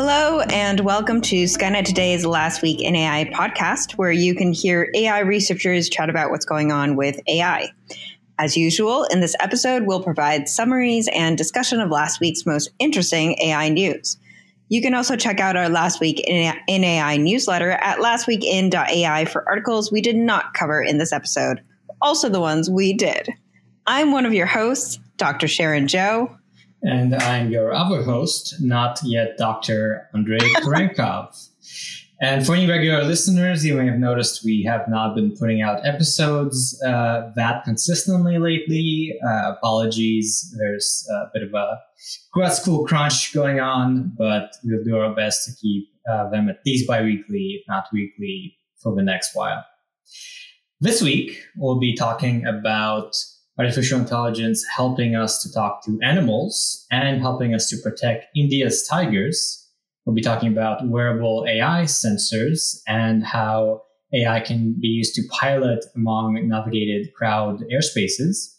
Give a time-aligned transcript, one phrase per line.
[0.00, 4.92] Hello, and welcome to Skynet Today's Last Week in AI podcast, where you can hear
[4.94, 7.72] AI researchers chat about what's going on with AI.
[8.38, 13.36] As usual, in this episode, we'll provide summaries and discussion of last week's most interesting
[13.42, 14.16] AI news.
[14.68, 19.90] You can also check out our Last Week in AI newsletter at lastweekin.ai for articles
[19.90, 21.60] we did not cover in this episode,
[22.00, 23.30] also the ones we did.
[23.88, 25.48] I'm one of your hosts, Dr.
[25.48, 26.38] Sharon Zhou.
[26.82, 30.08] And I'm your other host, not yet Dr.
[30.14, 31.48] Andrei Kurenkov.
[32.20, 35.84] and for any regular listeners, you may have noticed we have not been putting out
[35.84, 39.18] episodes uh, that consistently lately.
[39.26, 41.80] Uh, apologies, there's a bit of a
[42.32, 46.60] grad school crunch going on, but we'll do our best to keep uh, them at
[46.64, 49.64] least bi weekly, if not weekly, for the next while.
[50.80, 53.16] This week, we'll be talking about
[53.58, 59.68] artificial intelligence helping us to talk to animals and helping us to protect India's tigers.
[60.04, 63.82] We'll be talking about wearable AI sensors and how
[64.14, 68.54] AI can be used to pilot among navigated crowd airspaces.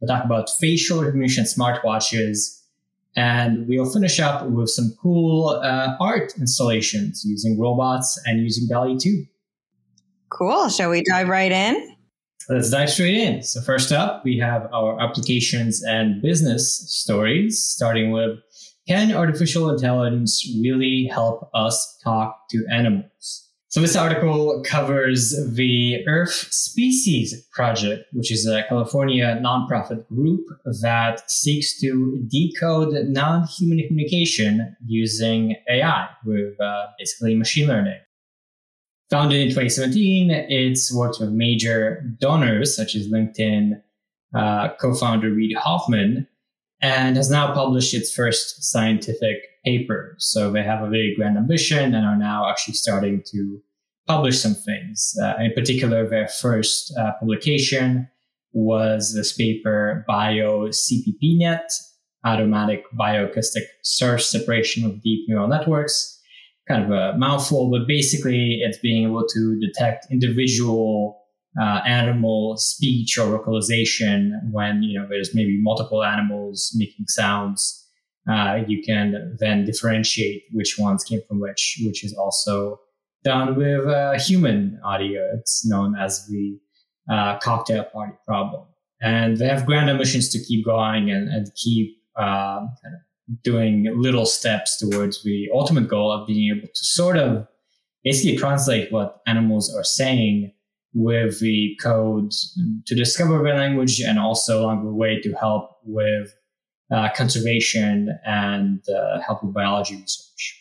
[0.00, 2.58] We'll talk about facial recognition smartwatches.
[3.14, 8.96] And we'll finish up with some cool uh, art installations using robots and using DALL-E
[8.98, 9.24] 2.
[10.30, 10.70] Cool.
[10.70, 11.91] Shall we dive right in?
[12.48, 13.42] Let's dive straight in.
[13.42, 18.38] So, first up, we have our applications and business stories, starting with
[18.88, 23.48] Can artificial intelligence really help us talk to animals?
[23.68, 30.44] So, this article covers the Earth Species Project, which is a California nonprofit group
[30.82, 38.00] that seeks to decode non human communication using AI with uh, basically machine learning.
[39.12, 43.72] Founded in 2017, it's worked with major donors such as LinkedIn
[44.34, 46.26] uh, co-founder Reid Hoffman,
[46.80, 50.14] and has now published its first scientific paper.
[50.16, 53.60] So they have a very grand ambition and are now actually starting to
[54.06, 55.14] publish some things.
[55.22, 58.08] Uh, in particular, their first uh, publication
[58.54, 61.68] was this paper, Bio CPPNet,
[62.24, 66.18] Automatic Bioacoustic Source Separation of Deep Neural Networks,
[66.68, 71.18] kind of a mouthful, but basically it's being able to detect individual
[71.60, 77.78] uh, animal speech or vocalization when you know there's maybe multiple animals making sounds.
[78.30, 82.78] Uh, you can then differentiate which ones came from which, which is also
[83.24, 85.20] done with uh, human audio.
[85.34, 86.58] It's known as the
[87.10, 88.66] uh, cocktail party problem.
[89.00, 93.00] And they have grand ambitions to keep going and, and keep uh, kind of
[93.42, 97.46] doing little steps towards the ultimate goal of being able to sort of
[98.04, 100.52] basically translate what animals are saying
[100.94, 102.32] with the code
[102.86, 106.34] to discover the language and also along the way to help with
[106.92, 110.58] uh, conservation and uh, help with biology research.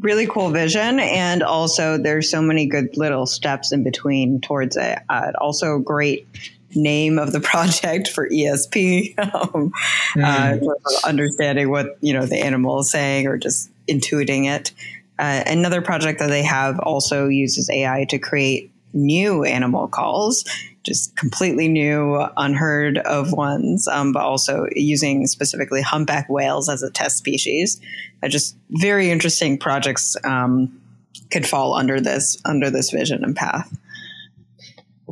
[0.00, 4.98] Really cool vision, and also there's so many good little steps in between towards it.
[5.10, 6.26] Uh, also, great
[6.74, 9.72] name of the project for ESP, um,
[10.16, 10.62] mm.
[10.62, 14.72] uh, understanding what you know the animal is saying or just intuiting it.
[15.18, 20.44] Uh, another project that they have also uses AI to create new animal calls,
[20.82, 26.90] just completely new, unheard of ones, um, but also using specifically humpback whales as a
[26.90, 27.80] test species.
[28.22, 30.80] Uh, just very interesting projects um,
[31.30, 33.72] could fall under this under this vision and path.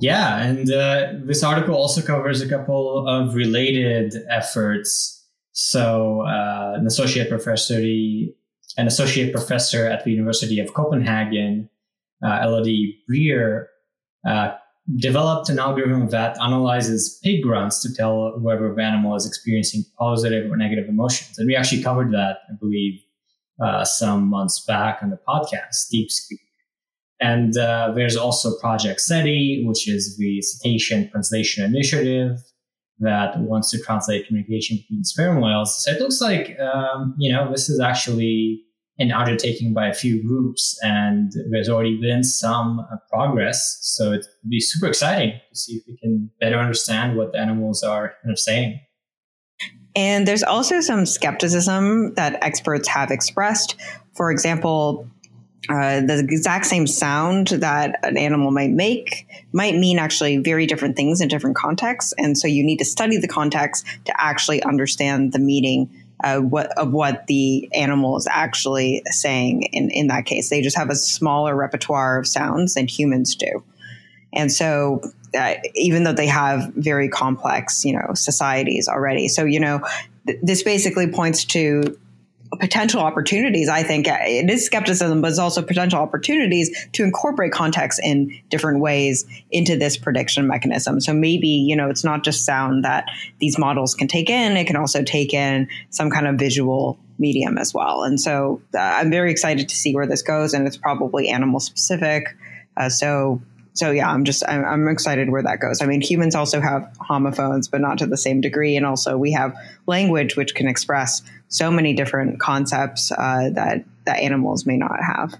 [0.01, 5.17] Yeah, and uh, this article also covers a couple of related efforts.
[5.53, 7.79] So, uh, an associate professor,
[8.77, 11.69] an associate professor at the University of Copenhagen,
[12.25, 13.69] uh, Elodie Briefer,
[14.27, 14.53] uh,
[14.97, 20.51] developed an algorithm that analyzes pig grunts to tell whether the animal is experiencing positive
[20.51, 21.39] or negative emotions.
[21.39, 23.01] And we actually covered that, I believe,
[23.63, 26.39] uh, some months back on the podcast, Deep DeepSpeak.
[27.21, 32.39] And uh, there's also Project CETI, which is the Cetacean Translation Initiative
[33.01, 35.83] that wants to translate communication between sperm whales.
[35.83, 38.63] So it looks like, um, you know, this is actually
[38.99, 43.79] an undertaking by a few groups, and there's already been some uh, progress.
[43.81, 47.83] So it'd be super exciting to see if we can better understand what the animals
[47.83, 48.79] are kind of saying.
[49.97, 53.77] And there's also some skepticism that experts have expressed.
[54.15, 55.09] For example,
[55.69, 60.97] uh, the exact same sound that an animal might make might mean actually very different
[60.97, 62.15] things in different contexts.
[62.17, 65.91] And so you need to study the context to actually understand the meaning
[66.25, 70.51] uh, what, of what the animal is actually saying in, in that case.
[70.51, 73.63] They just have a smaller repertoire of sounds than humans do.
[74.33, 75.03] And so
[75.35, 79.29] uh, even though they have very complex, you know, societies already.
[79.29, 79.81] So, you know,
[80.27, 81.99] th- this basically points to
[82.59, 83.69] potential opportunities.
[83.69, 88.81] I think it is skepticism, but it's also potential opportunities to incorporate context in different
[88.81, 91.01] ways into this prediction mechanism.
[91.01, 93.07] So maybe, you know, it's not just sound that
[93.39, 97.59] these models can take in, it can also take in some kind of visual medium
[97.59, 98.03] as well.
[98.03, 101.61] And so uh, I'm very excited to see where this goes, and it's probably animal
[101.61, 102.25] specific.
[102.77, 103.41] Uh, so
[103.73, 105.81] so yeah, I'm just I'm, I'm, excited where that goes.
[105.81, 109.33] I mean, humans also have homophones, but not to the same degree, and also we
[109.33, 109.55] have
[109.87, 115.35] language which can express so many different concepts uh, that that animals may not have.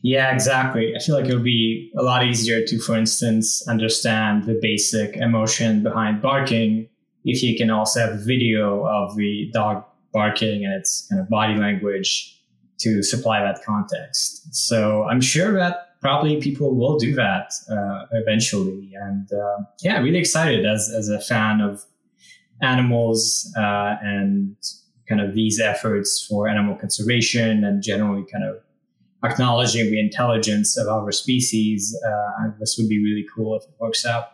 [0.00, 0.94] Yeah, exactly.
[0.96, 5.16] I feel like it would be a lot easier to, for instance, understand the basic
[5.16, 6.88] emotion behind barking
[7.24, 11.28] if you can also have a video of the dog barking and its kind of
[11.28, 12.40] body language
[12.78, 14.54] to supply that context.
[14.54, 18.92] So I'm sure that probably people will do that uh, eventually.
[18.94, 21.84] And uh, yeah, really excited as, as a fan of
[22.62, 24.56] animals uh, and
[25.08, 28.56] kind of these efforts for animal conservation and generally kind of
[29.24, 31.96] acknowledging the intelligence of our species.
[32.06, 34.32] Uh, this would be really cool if it works out.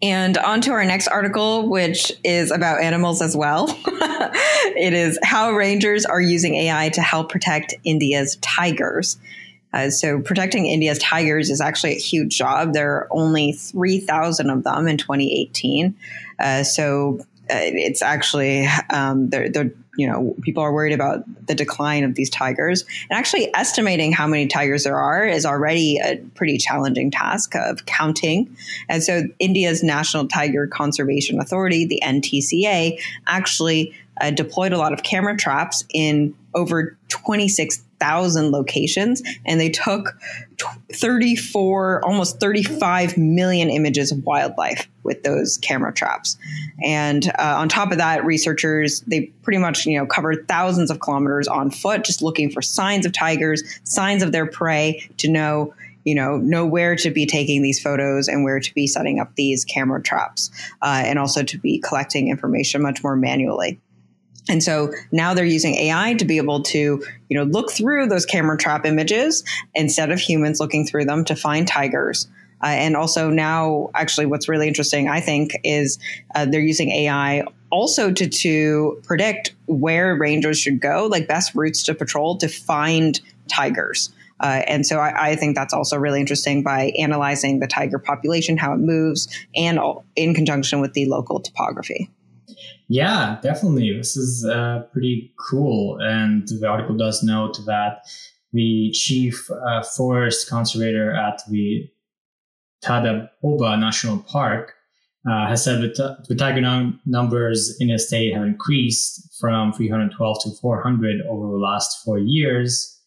[0.00, 3.66] And on to our next article, which is about animals as well.
[3.88, 9.18] it is how rangers are using AI to help protect India's tigers.
[9.74, 12.72] Uh, so protecting India's tigers is actually a huge job.
[12.72, 15.94] There are only 3,000 of them in 2018.
[16.38, 17.18] Uh, so
[17.50, 22.14] uh, it's actually um, they're, they're, you know people are worried about the decline of
[22.14, 22.84] these tigers.
[23.10, 27.84] And actually estimating how many tigers there are is already a pretty challenging task of
[27.84, 28.56] counting.
[28.88, 35.02] And so india's national tiger conservation authority the ntca actually uh, deployed a lot of
[35.02, 36.96] camera traps in over
[37.98, 40.18] 26,000 locations and they took
[40.92, 46.36] 34 almost 35 million images of wildlife with those camera traps.
[46.84, 51.00] And uh, on top of that researchers they pretty much you know covered thousands of
[51.00, 55.74] kilometers on foot just looking for signs of tigers signs of their prey to know
[56.04, 59.34] you know know where to be taking these photos and where to be setting up
[59.34, 60.50] these camera traps
[60.82, 63.80] uh, and also to be collecting information much more manually
[64.48, 68.24] and so now they're using AI to be able to, you know, look through those
[68.24, 72.28] camera trap images instead of humans looking through them to find tigers.
[72.62, 75.98] Uh, and also now, actually, what's really interesting, I think, is
[76.34, 81.82] uh, they're using AI also to to predict where rangers should go, like best routes
[81.84, 84.12] to patrol to find tigers.
[84.40, 88.56] Uh, and so I, I, think that's also really interesting by analyzing the tiger population,
[88.56, 92.08] how it moves, and all, in conjunction with the local topography.
[92.88, 93.94] Yeah, definitely.
[93.96, 95.98] This is uh, pretty cool.
[96.00, 98.06] And the article does note that
[98.52, 101.86] the chief uh, forest conservator at the
[102.82, 104.72] Tadababa National Park
[105.28, 110.42] uh, has said that the tiger num- numbers in the state have increased from 312
[110.44, 112.98] to 400 over the last four years.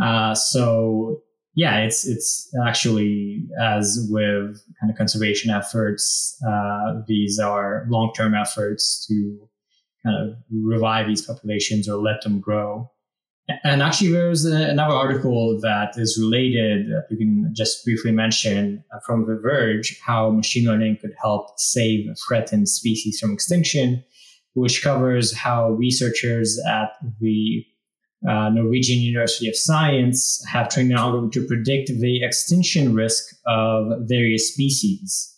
[0.00, 1.22] Uh, so
[1.54, 8.34] yeah, it's it's actually as with kind of conservation efforts, uh, these are long term
[8.34, 9.48] efforts to
[10.04, 12.90] kind of revive these populations or let them grow.
[13.62, 19.00] And actually, there's another article that is related that we can just briefly mention uh,
[19.06, 24.02] from The Verge how machine learning could help save threatened species from extinction,
[24.54, 27.64] which covers how researchers at the
[28.28, 34.00] uh, Norwegian University of Science have trained an algorithm to predict the extinction risk of
[34.02, 35.30] various species.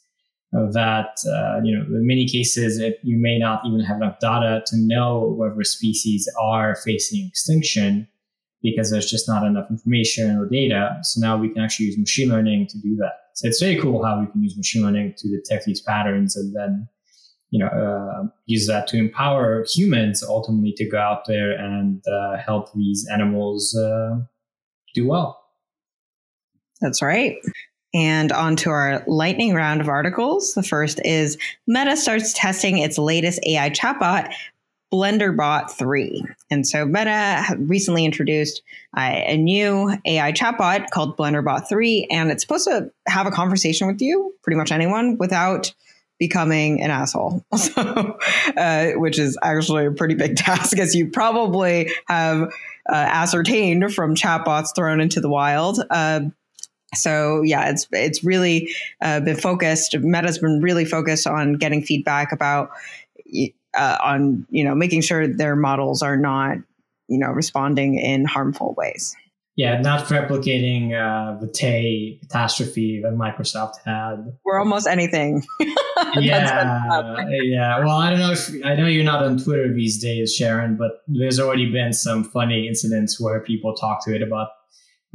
[0.57, 4.19] Uh, that uh, you know, in many cases, it, you may not even have enough
[4.21, 8.07] data to know whether species are facing extinction
[8.62, 10.99] because there's just not enough information or data.
[11.02, 13.12] So now we can actually use machine learning to do that.
[13.35, 16.55] So it's very cool how we can use machine learning to detect these patterns and
[16.55, 16.88] then
[17.50, 22.37] you know, uh, use that to empower humans ultimately to go out there and uh,
[22.38, 24.19] help these animals uh,
[24.95, 25.43] do well.
[26.81, 27.37] That's right.
[27.95, 30.55] And on to our lightning round of articles.
[30.55, 34.35] The first is Meta starts testing its latest AI chatbot,
[34.93, 36.25] BlenderBot 3.
[36.50, 38.62] And so Meta recently introduced
[38.97, 43.87] uh, a new AI chatbot called BlenderBot 3, and it's supposed to have a conversation
[43.87, 45.73] with you, pretty much anyone, without
[46.19, 48.19] becoming an asshole, so,
[48.57, 54.15] uh, which is actually a pretty big task, as you probably have uh, ascertained from
[54.15, 55.81] chatbots thrown into the wild.
[55.91, 56.21] Uh,
[56.95, 58.71] so yeah, it's it's really
[59.03, 59.97] uh, been focused.
[59.99, 62.71] Meta's been really focused on getting feedback about
[63.75, 66.59] uh, on you know making sure their models are not
[67.09, 69.15] you know responding in harmful ways.
[69.57, 74.37] Yeah, not replicating uh, the Tay catastrophe that Microsoft had.
[74.45, 75.43] We're almost anything.
[76.17, 77.79] yeah, yeah.
[77.79, 81.03] Well, I don't know if I know you're not on Twitter these days, Sharon, but
[81.09, 84.49] there's already been some funny incidents where people talk to it about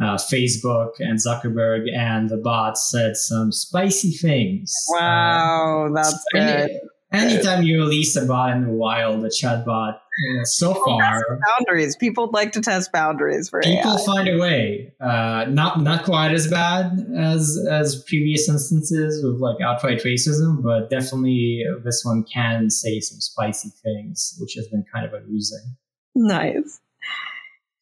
[0.01, 4.73] uh, Facebook and Zuckerberg and the bots said some spicy things.
[4.89, 6.71] Wow, uh, that's good.
[7.13, 9.97] Anytime you release a bot in the wild, a chatbot,
[10.43, 11.97] so people far boundaries.
[11.97, 14.05] People like to test boundaries for people AI.
[14.05, 14.93] find a way.
[15.01, 20.89] Uh, not not quite as bad as as previous instances of like outright racism, but
[20.89, 25.75] definitely this one can say some spicy things, which has been kind of amusing.
[26.15, 26.79] Nice.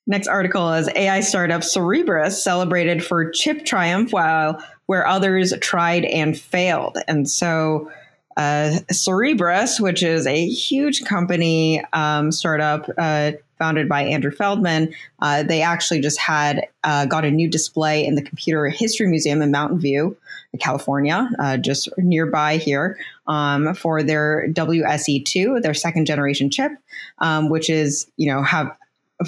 [0.08, 6.36] Next article is AI startup Cerebras celebrated for chip triumph while where others tried and
[6.36, 6.98] failed.
[7.08, 7.92] And so
[8.40, 15.44] uh, Cerebras, which is a huge company um, startup uh, founded by Andrew Feldman, uh,
[15.44, 19.52] they actually just had uh, got a new display in the Computer History Museum in
[19.52, 20.16] Mountain View,
[20.62, 26.72] California, uh, just nearby here, um, for their WSE2, their second generation chip,
[27.18, 28.74] um, which is you know have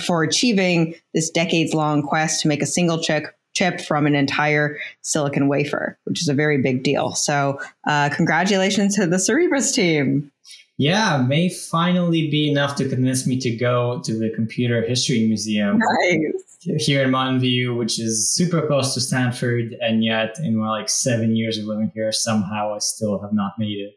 [0.01, 4.77] for achieving this decades long quest to make a single chip chip from an entire
[5.01, 7.11] silicon wafer, which is a very big deal.
[7.11, 10.31] So, uh, congratulations to the Cerebras team.
[10.77, 15.79] Yeah, may finally be enough to convince me to go to the Computer History Museum
[15.79, 16.85] nice.
[16.85, 20.89] here in Mountain View, which is super close to Stanford, and yet in my like
[20.89, 23.93] seven years of living here, somehow I still have not made it.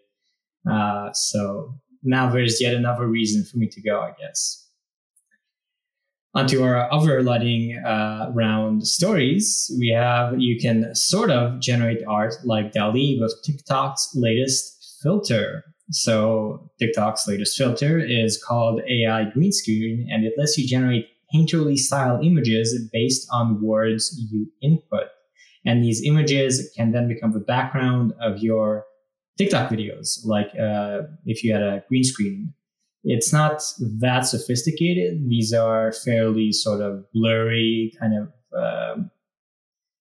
[0.70, 4.63] Uh, so now there's yet another reason for me to go, I guess
[6.34, 12.34] onto our other lightning uh, round stories, we have you can sort of generate art
[12.44, 15.64] like DALL-E with TikTok's latest filter.
[15.90, 21.76] So TikTok's latest filter is called AI Green Screen, and it lets you generate painterly
[21.76, 25.08] style images based on words you input.
[25.66, 28.84] And these images can then become the background of your
[29.38, 32.54] TikTok videos, like uh, if you had a green screen
[33.04, 33.62] it's not
[34.00, 35.28] that sophisticated.
[35.28, 39.02] These are fairly sort of blurry, kind of, uh,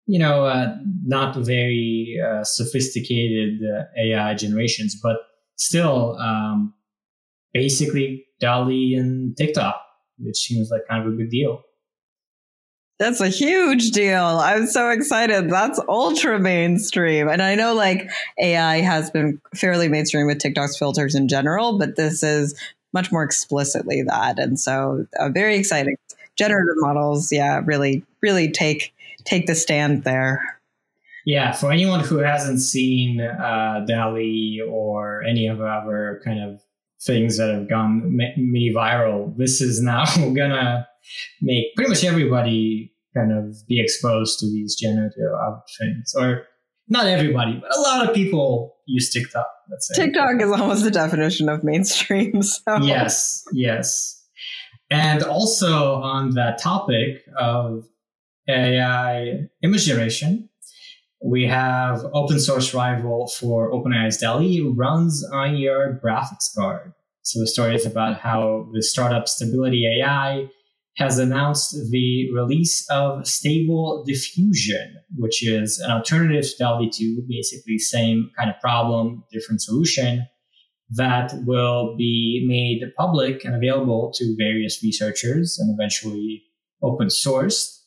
[0.05, 5.17] you know, uh, not very uh, sophisticated uh, AI generations, but
[5.55, 6.73] still, um,
[7.53, 9.81] basically DALL-E and TikTok,
[10.19, 11.63] which seems like kind of a big deal.
[12.99, 14.23] That's a huge deal.
[14.43, 15.49] I'm so excited.
[15.49, 17.29] That's ultra mainstream.
[17.29, 21.95] And I know like AI has been fairly mainstream with TikTok's filters in general, but
[21.95, 22.53] this is
[22.93, 24.39] much more explicitly that.
[24.39, 25.95] And so uh, very exciting.
[26.37, 28.93] Generative models, yeah, really, really take
[29.25, 30.59] take the stand there.
[31.25, 36.59] Yeah, for anyone who hasn't seen uh, DALL-E or any of other kind of
[37.03, 40.87] things that have gone me viral, this is now gonna
[41.41, 45.31] make pretty much everybody kind of be exposed to these generative
[45.79, 46.47] things, or
[46.87, 49.47] not everybody, but a lot of people use TikTok.
[49.95, 52.41] TikTok is almost the definition of mainstream.
[52.41, 52.77] So.
[52.81, 54.23] Yes, yes,
[54.89, 57.87] and also on that topic of
[58.49, 60.49] AI image generation,
[61.23, 66.93] we have open source rival for OpenAI's DALL-E runs on your graphics card.
[67.21, 70.47] So the story is about how the startup Stability AI
[71.01, 77.79] has announced the release of Stable Diffusion, which is an alternative to DALL-E 2, basically
[77.79, 80.27] same kind of problem, different solution
[80.91, 86.43] that will be made public and available to various researchers and eventually
[86.83, 87.79] open sourced.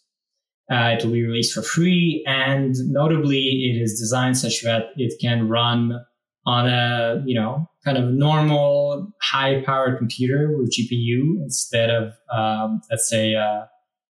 [0.71, 5.13] Uh, it will be released for free, and notably, it is designed such that it
[5.21, 6.05] can run
[6.47, 12.81] on a you know kind of normal high powered computer with GPU instead of um,
[12.91, 13.69] let's say a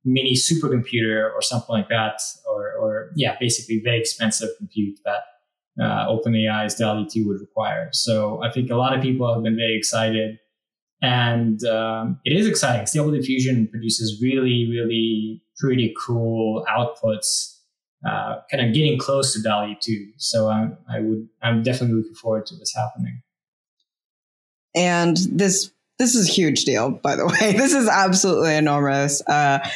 [0.04, 5.22] mini supercomputer or something like that, or, or yeah, basically very expensive compute that
[5.80, 7.90] uh, OpenAI's DALL-E 2 would require.
[7.92, 10.38] So I think a lot of people have been very excited.
[11.00, 12.86] And um, it is exciting.
[12.86, 17.57] Stable Diffusion produces really, really pretty cool outputs
[18.06, 20.12] uh, kind of getting close to DALL-E 2.
[20.16, 23.22] So I'm, I would, I'm definitely looking forward to this happening.
[24.74, 27.52] And this, this is a huge deal, by the way.
[27.52, 29.20] This is absolutely enormous.
[29.26, 29.68] Uh,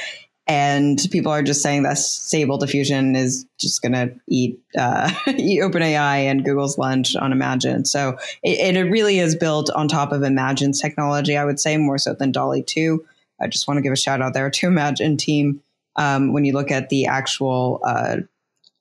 [0.46, 5.62] and people are just saying that Stable Diffusion is just going to eat uh, eat
[5.62, 7.86] OpenAI and Google's lunch on Imagen.
[7.86, 11.98] So it, it really is built on top of Imagen's technology, I would say, more
[11.98, 13.04] so than DALL-E 2.
[13.40, 15.62] I just want to give a shout out there to Imagen team
[15.96, 18.16] um, when you look at the actual uh,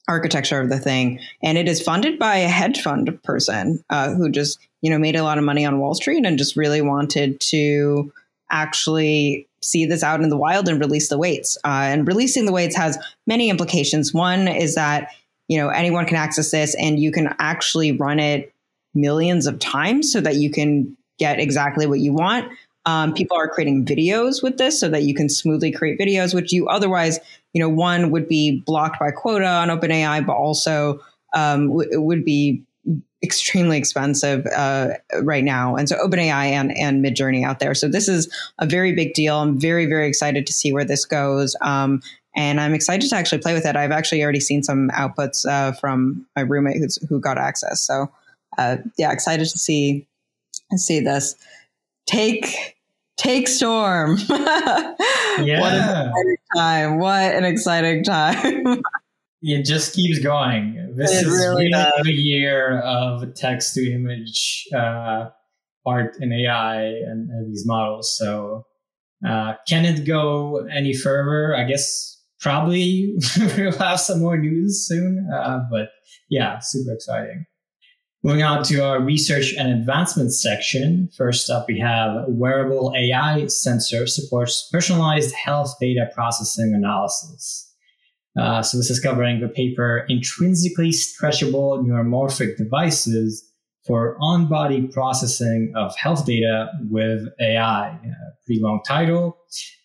[0.08, 1.20] architecture of the thing.
[1.42, 5.16] And it is funded by a hedge fund person uh, who just, you know, made
[5.16, 8.12] a lot of money on Wall Street and just really wanted to
[8.52, 11.58] actually see this out in the wild and release the weights.
[11.64, 14.14] Uh, and releasing the weights has many implications.
[14.14, 15.10] One is that
[15.48, 18.54] you know anyone can access this, and you can actually run it
[18.94, 22.52] millions of times so that you can get exactly what you want.
[22.86, 26.52] Um, people are creating videos with this so that you can smoothly create videos, which
[26.52, 27.20] you otherwise,
[27.54, 31.00] you know, one would be blocked by quota on OpenAI, but also
[31.34, 32.64] um, w- would be
[33.24, 34.90] extremely expensive uh,
[35.22, 35.76] right now.
[35.76, 37.76] And so OpenAI and, and Midjourney out there.
[37.76, 39.38] So this is a very big deal.
[39.38, 41.56] I'm very, very excited to see where this goes.
[41.62, 42.02] Um,
[42.36, 43.76] and I'm excited to actually play with it.
[43.76, 47.82] I've actually already seen some outputs uh, from my roommate who got access.
[47.82, 48.10] So
[48.58, 50.08] uh, yeah, excited to see
[50.76, 51.36] see this.
[52.06, 52.76] Take
[53.18, 54.18] take storm.
[54.30, 54.96] yeah.
[55.38, 57.00] What an exciting time.
[57.00, 58.82] What an exciting time.
[59.42, 60.94] it just keeps going.
[60.96, 65.30] This it is really, really the year of text to image uh,
[65.86, 68.16] art and AI and, and these models.
[68.18, 68.66] So
[69.28, 71.56] uh, can it go any further?
[71.56, 73.16] I guess probably
[73.58, 75.30] we'll have some more news soon.
[75.34, 75.90] Uh, but
[76.30, 77.46] yeah, super exciting.
[78.24, 81.10] Moving on to our research and advancement section.
[81.18, 87.68] First up, we have wearable AI sensor supports personalized health data processing analysis.
[88.40, 93.44] Uh, so this is covering the paper intrinsically stretchable neuromorphic devices
[93.88, 97.90] for on-body processing of health data with AI.
[97.90, 99.36] Uh, pretty long title,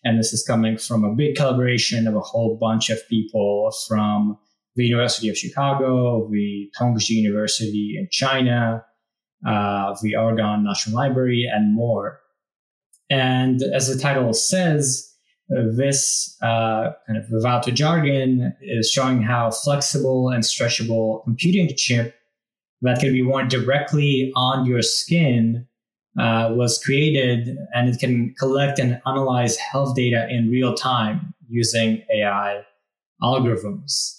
[0.03, 4.37] and this is coming from a big collaboration of a whole bunch of people from
[4.77, 8.85] the University of Chicago, the Tongji University in China,
[9.45, 12.19] uh, the Argonne National Library, and more.
[13.09, 15.11] And as the title says,
[15.49, 22.15] this uh, kind of without the jargon is showing how flexible and stretchable computing chip
[22.81, 25.67] that can be worn directly on your skin
[26.19, 32.03] uh, was created, and it can collect and analyze health data in real time using
[32.13, 32.63] AI
[33.21, 34.16] algorithms.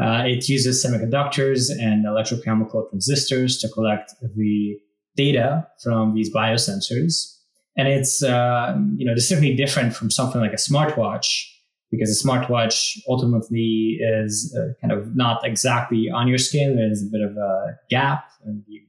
[0.00, 4.78] Uh, it uses semiconductors and electrochemical transistors to collect the
[5.16, 7.36] data from these biosensors.
[7.76, 11.44] And it's, uh, you know, distinctly different from something like a smartwatch
[11.90, 16.76] because a smartwatch ultimately is uh, kind of not exactly on your skin.
[16.76, 18.82] There's a bit of a gap and you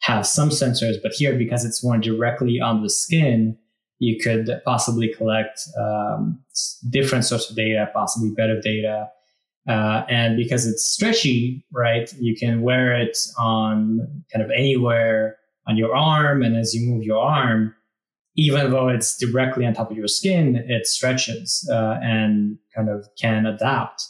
[0.00, 3.56] have some sensors, but here, because it's worn directly on the skin,
[3.98, 6.42] you could possibly collect um,
[6.88, 9.08] different sorts of data, possibly better data,
[9.68, 15.36] uh, and because it's stretchy, right, you can wear it on kind of anywhere
[15.68, 16.42] on your arm.
[16.42, 17.74] And as you move your arm,
[18.36, 23.06] even though it's directly on top of your skin, it stretches uh, and kind of
[23.20, 24.02] can adapt,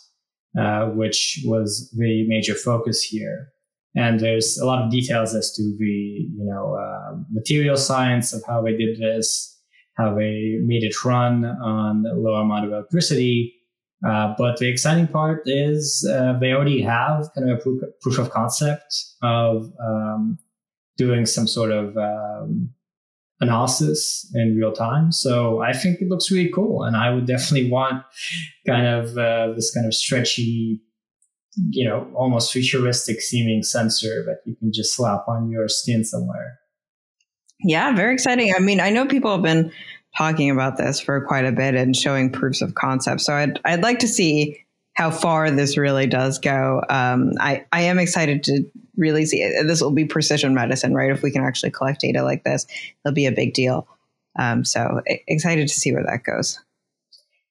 [0.58, 3.48] uh, which was the major focus here.
[3.96, 8.42] And there's a lot of details as to the, you know, uh, material science of
[8.46, 9.58] how they did this,
[9.96, 13.59] how they made it run on low amount of electricity,
[14.06, 18.18] uh, but the exciting part is uh, they already have kind of a proof, proof
[18.18, 20.38] of concept of um,
[20.96, 22.70] doing some sort of um,
[23.40, 25.12] analysis in real time.
[25.12, 28.04] So I think it looks really cool, and I would definitely want
[28.66, 30.80] kind of uh, this kind of stretchy,
[31.70, 36.58] you know, almost futuristic seeming sensor that you can just slap on your skin somewhere.
[37.62, 38.54] Yeah, very exciting.
[38.56, 39.70] I mean, I know people have been
[40.16, 43.20] talking about this for quite a bit and showing proofs of concept.
[43.20, 46.82] So I'd I'd like to see how far this really does go.
[46.88, 48.64] Um, I I am excited to
[48.96, 49.66] really see it.
[49.66, 51.10] This will be precision medicine, right?
[51.10, 52.66] If we can actually collect data like this,
[53.04, 53.88] it'll be a big deal.
[54.38, 56.60] Um, so excited to see where that goes.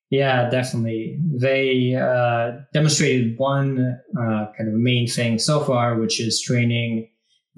[0.10, 1.20] Yeah, definitely.
[1.20, 7.10] They uh, demonstrated one uh, kind of main thing so far, which is training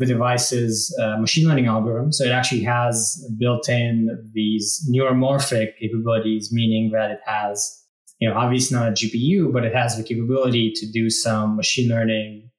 [0.02, 2.12] the device's uh, machine learning algorithm.
[2.12, 7.86] So it actually has built in these neuromorphic capabilities, meaning that it has,
[8.20, 11.90] you know, obviously not a GPU, but it has the capability to do some machine
[11.90, 12.50] learning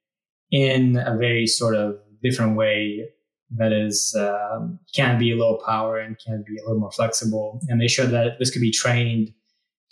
[0.50, 3.08] in a very sort of different way
[3.56, 7.60] that is um, can be low power and can be a little more flexible.
[7.68, 9.34] And they showed that this could be trained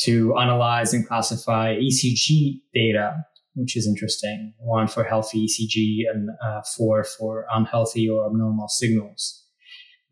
[0.02, 3.24] to analyze and classify ECG data
[3.60, 4.54] which is interesting.
[4.58, 9.44] One for healthy ECG and uh, four for unhealthy or abnormal signals.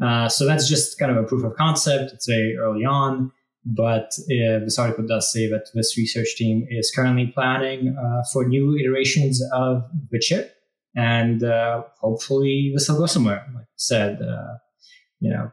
[0.01, 2.13] Uh, so that's just kind of a proof of concept.
[2.13, 3.33] It's very early on,
[3.65, 8.47] but uh, this article does say that this research team is currently planning uh, for
[8.47, 10.55] new iterations of the chip,
[10.95, 13.45] and uh, hopefully this will go somewhere.
[13.55, 14.59] Like I said, uh,
[15.21, 15.51] you know,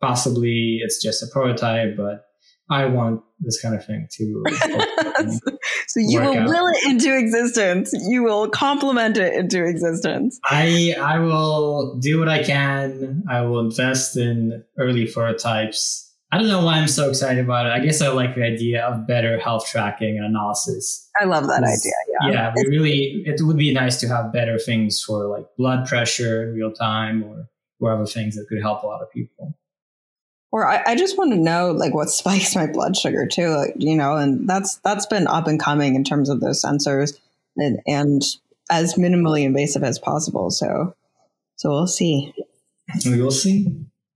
[0.00, 2.26] possibly it's just a prototype, but
[2.72, 4.44] I want this kind of thing to.
[5.88, 6.48] so you will out.
[6.48, 7.92] will it into existence.
[8.08, 10.38] You will complement it into existence.
[10.44, 13.24] I I will do what I can.
[13.30, 16.08] I will invest in early prototypes.
[16.32, 17.72] I don't know why I'm so excited about it.
[17.72, 21.10] I guess I like the idea of better health tracking and analysis.
[21.20, 21.92] I love that idea.
[22.22, 22.30] Yeah.
[22.30, 26.44] Yeah, we really it would be nice to have better things for like blood pressure
[26.44, 27.48] in real time or
[27.80, 29.54] or other things that could help a lot of people.
[30.52, 33.74] Or I, I just want to know like what spikes my blood sugar too, like,
[33.78, 37.18] you know, and that's that's been up and coming in terms of those sensors
[37.56, 38.22] and, and
[38.70, 40.50] as minimally invasive as possible.
[40.50, 40.94] So
[41.56, 42.32] so we'll see.
[43.04, 43.68] We will see.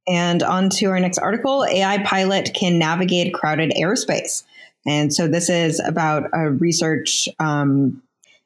[0.08, 4.44] And on to our next article AI pilot can navigate crowded airspace.
[4.86, 8.02] And so this is about a research um,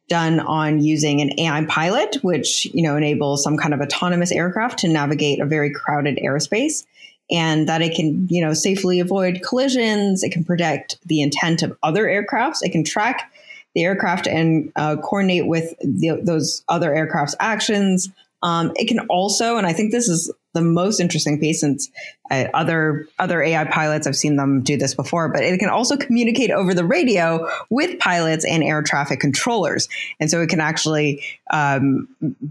[0.09, 4.81] done on using an AI pilot, which you know enables some kind of autonomous aircraft
[4.81, 6.85] to navigate a very crowded airspace,
[7.30, 10.22] and that it can you know safely avoid collisions.
[10.22, 12.58] It can protect the intent of other aircrafts.
[12.62, 13.32] It can track
[13.74, 18.10] the aircraft and uh, coordinate with the, those other aircraft's actions.
[18.42, 21.90] Um, it can also, and I think this is the most interesting piece since
[22.31, 25.96] uh, other other AI pilots I've seen them do this before, but it can also
[25.96, 31.22] communicate over the radio with pilots and air traffic controllers, and so it can actually
[31.53, 32.09] um,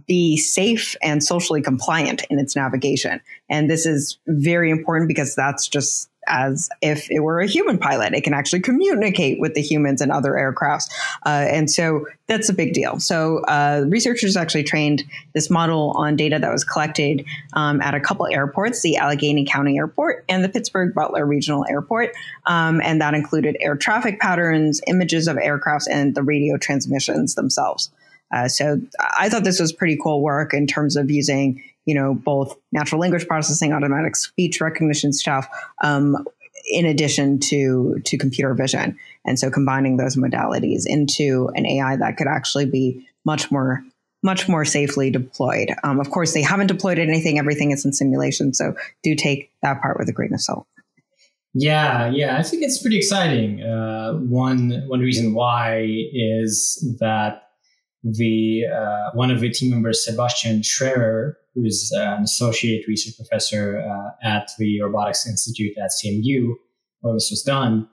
[0.07, 3.19] be safe and socially compliant in its navigation.
[3.49, 8.13] And this is very important because that's just as if it were a human pilot.
[8.13, 10.89] It can actually communicate with the humans and other aircrafts.
[11.25, 12.99] Uh, and so that's a big deal.
[12.99, 17.99] So uh, researchers actually trained this model on data that was collected um, at a
[17.99, 22.11] couple airports, the Allegheny County Airport and the Pittsburgh Butler Regional Airport.
[22.45, 27.89] Um, and that included air traffic patterns, images of aircrafts, and the radio transmissions themselves.
[28.31, 28.79] Uh, so
[29.17, 33.01] I thought this was pretty cool work in terms of using you know, both natural
[33.01, 35.47] language processing, automatic speech recognition stuff,
[35.83, 36.23] um,
[36.69, 38.95] in addition to to computer vision.
[39.25, 43.83] And so combining those modalities into an AI that could actually be much more
[44.21, 45.73] much more safely deployed.
[45.83, 48.53] Um, of course, they haven't deployed anything; everything is in simulation.
[48.53, 50.67] So do take that part with a grain of salt.
[51.55, 53.63] Yeah, yeah, I think it's pretty exciting.
[53.63, 57.49] Uh, one one reason why is that
[58.03, 63.15] the uh, one of the team members, Sebastian Scherer, who is uh, an associate research
[63.17, 66.53] professor uh, at the Robotics Institute at CMU,
[67.01, 67.87] where this was done,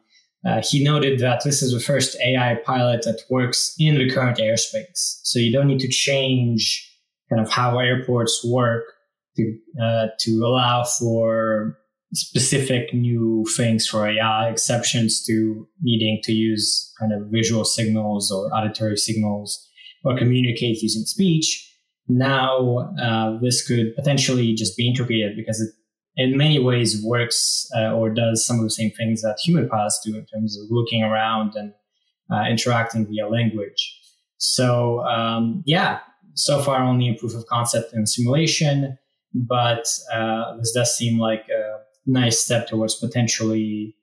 [0.47, 4.39] uh, he noted that this is the first AI pilot that works in the current
[4.39, 5.21] airspace.
[5.23, 6.93] So you don't need to change
[7.29, 8.85] kind of how airports work
[9.37, 11.79] to uh, to allow for
[12.15, 18.47] specific new things for AI, exceptions to needing to use kind of visual signals or
[18.55, 19.69] auditory signals
[20.05, 21.76] or communicate using speech
[22.09, 25.71] now uh, this could potentially just be integrated because it
[26.17, 30.01] in many ways works uh, or does some of the same things that human pilots
[30.05, 31.75] do in terms of looking around and
[32.33, 34.01] uh, interacting via language.
[34.39, 36.01] So um, yeah,
[36.35, 38.99] so far only a proof of concept and simulation,
[39.35, 43.95] but uh, this does seem like a nice step towards potentially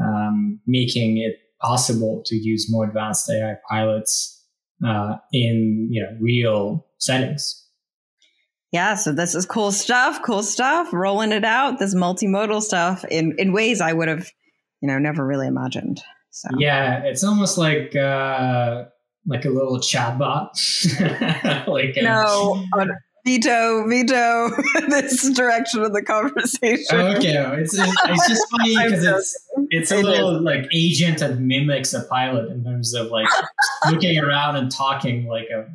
[0.00, 4.42] um, making it possible to use more advanced AI pilots
[4.86, 7.64] uh, in you know real settings.
[8.72, 13.34] Yeah, so this is cool stuff, cool stuff, rolling it out, this multimodal stuff in,
[13.38, 14.30] in ways I would have,
[14.82, 16.02] you know, never really imagined.
[16.30, 18.84] So Yeah, it's almost like uh
[19.26, 20.50] like a little chatbot.
[21.66, 22.64] like a, no,
[23.24, 24.50] veto, veto
[24.88, 26.98] this direction of the conversation.
[26.98, 32.02] Okay, it's it's just funny because it's it's a little like agent that mimics a
[32.04, 33.28] pilot in terms of like
[33.90, 35.66] looking around and talking like a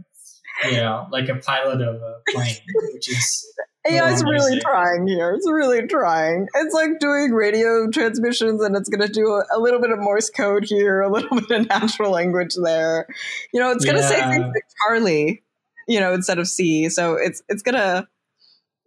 [0.65, 2.56] you know, like a pilot of a plane,
[2.93, 3.54] which is
[3.86, 5.34] AI is really trying here.
[5.34, 6.47] It's really trying.
[6.56, 9.99] It's like doing radio transmissions, and it's going to do a, a, little bit of
[9.99, 13.08] Morse code here, a little bit of natural language there.
[13.54, 14.08] You know, it's going to yeah.
[14.08, 15.43] say things like Charlie,
[15.88, 16.88] you know, instead of C.
[16.89, 18.08] So it's it's gonna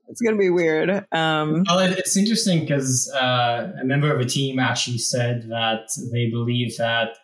[0.09, 0.91] it's gonna be weird.
[1.13, 6.31] Um, well, it's interesting because uh, a member of a team actually said that they
[6.31, 7.19] believe that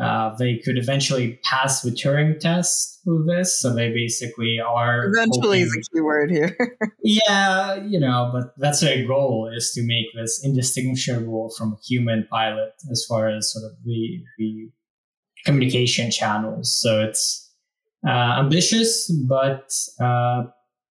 [0.00, 3.60] uh, they could eventually pass the Turing test with this.
[3.60, 6.56] So they basically are eventually hoping, is a key word here.
[7.02, 12.26] yeah, you know, but that's their goal is to make this indistinguishable from a human
[12.30, 14.70] pilot as far as sort of the the
[15.44, 16.78] communication channels.
[16.78, 17.52] So it's
[18.06, 20.44] uh, ambitious, but uh,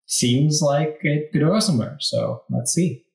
[0.05, 1.97] seems like it could go somewhere.
[1.99, 3.05] So let's see.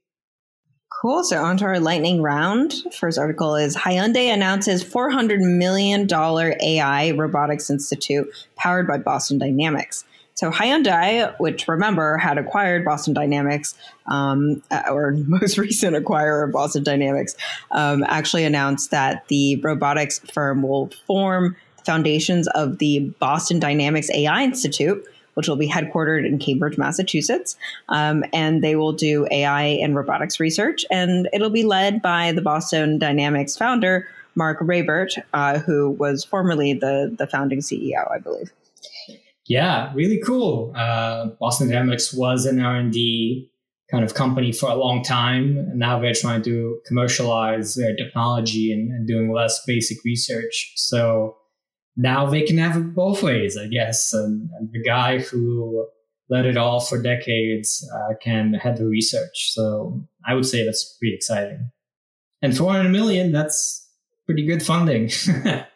[1.03, 1.25] Cool.
[1.25, 2.75] So on to our lightning round.
[2.97, 10.05] First article is Hyundai announces $400 million AI Robotics Institute powered by Boston Dynamics.
[10.35, 13.75] So Hyundai, which remember had acquired Boston Dynamics,
[14.07, 17.35] um, uh, or most recent acquirer of Boston Dynamics,
[17.73, 24.45] um, actually announced that the robotics firm will form foundations of the Boston Dynamics AI
[24.45, 27.57] Institute, which will be headquartered in Cambridge, Massachusetts.
[27.89, 30.85] Um, and they will do AI and robotics research.
[30.91, 36.75] And it'll be led by the Boston Dynamics founder, Mark Raibert, uh, who was formerly
[36.75, 38.53] the, the founding CEO, I believe.
[39.47, 40.73] Yeah, really cool.
[40.77, 43.51] Uh, Boston Dynamics was an R&D
[43.93, 45.59] kind of company for a long time.
[45.59, 50.73] And now they're trying to commercialize their technology and, and doing less basic research.
[50.77, 51.37] So
[51.97, 54.13] now they can have it both ways, I guess.
[54.13, 55.87] And, and the guy who
[56.29, 59.53] led it all for decades uh, can head the research.
[59.53, 61.71] So I would say that's pretty exciting.
[62.41, 63.89] And 400 million, that's
[64.27, 65.11] pretty good funding.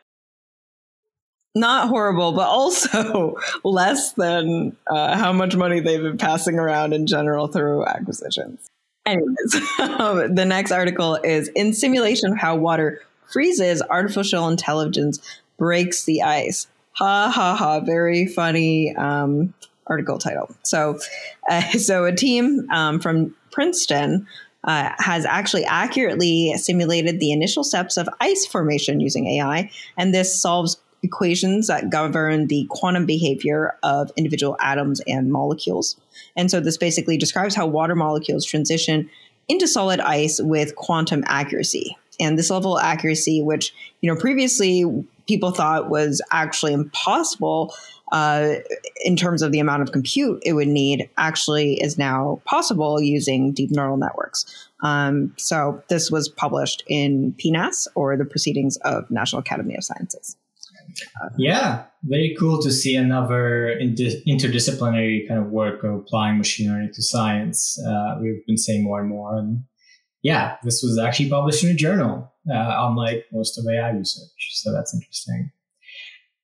[1.57, 7.07] not horrible, but also less than uh, how much money they've been passing around in
[7.07, 8.71] general through acquisitions.
[9.07, 13.01] Anyways, um, the next article is In Simulation of How Water
[13.33, 15.21] Freezes, Artificial Intelligence
[15.59, 16.67] Breaks the Ice.
[16.93, 17.81] Ha ha ha.
[17.81, 19.53] Very funny um,
[19.87, 20.55] article title.
[20.63, 20.99] So,
[21.49, 24.27] uh, so a team um, from Princeton
[24.65, 30.41] uh, has actually accurately simulated the initial steps of ice formation using AI, and this
[30.41, 35.97] solves equations that govern the quantum behavior of individual atoms and molecules.
[36.37, 39.09] And so this basically describes how water molecules transition
[39.49, 41.97] into solid ice with quantum accuracy.
[42.19, 44.85] And this level of accuracy, which you know previously
[45.27, 47.75] people thought was actually impossible
[48.13, 48.55] uh,
[49.05, 53.53] in terms of the amount of compute it would need, actually is now possible using
[53.53, 54.69] deep neural networks.
[54.83, 60.37] Um, so this was published in PNAS or the Proceedings of National Academy of Sciences.
[61.37, 66.93] Yeah, very cool to see another inter- interdisciplinary kind of work of applying machine learning
[66.95, 67.79] to science.
[67.85, 69.37] Uh, we've been saying more and more.
[69.37, 69.65] And
[70.23, 74.51] yeah, this was actually published in a journal, uh, unlike most of AI research.
[74.53, 75.51] So that's interesting.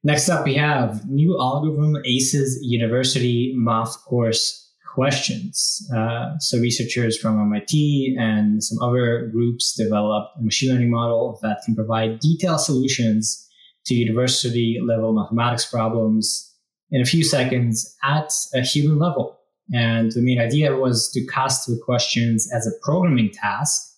[0.04, 4.58] Next up, we have new algorithm ACES University math course
[4.94, 5.88] questions.
[5.94, 11.62] Uh, so researchers from MIT and some other groups developed a machine learning model that
[11.64, 13.48] can provide detailed solutions
[13.86, 16.52] to university level mathematics problems
[16.90, 19.38] in a few seconds at a human level.
[19.72, 23.91] And the main idea was to cast the questions as a programming task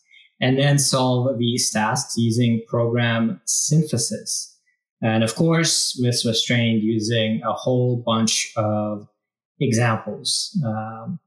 [0.44, 4.54] and then solve these tasks using program synthesis.
[5.00, 9.08] And of course, this was trained using a whole bunch of
[9.58, 10.28] examples.
[10.62, 11.18] Um,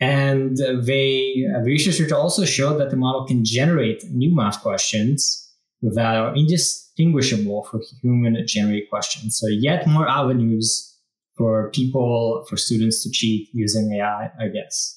[0.00, 6.16] and they, the researchers also showed that the model can generate new math questions that
[6.16, 9.38] are indistinguishable for human generated questions.
[9.38, 10.94] So yet more avenues
[11.38, 14.95] for people, for students to cheat using AI, I guess.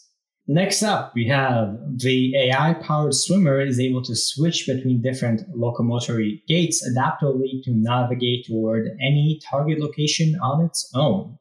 [0.52, 6.42] Next up, we have the AI powered swimmer is able to switch between different locomotory
[6.48, 11.38] gaits adaptively to navigate toward any target location on its own.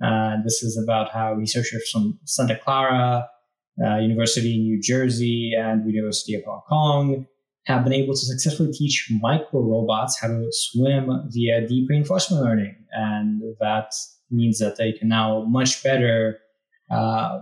[0.00, 3.28] Uh, this is about how researchers from Santa Clara
[3.84, 7.26] uh, University in New Jersey and University of Hong Kong
[7.66, 12.76] have been able to successfully teach micro robots how to swim via deep reinforcement learning.
[12.92, 13.94] And that
[14.30, 16.38] means that they can now much better
[16.88, 17.40] uh,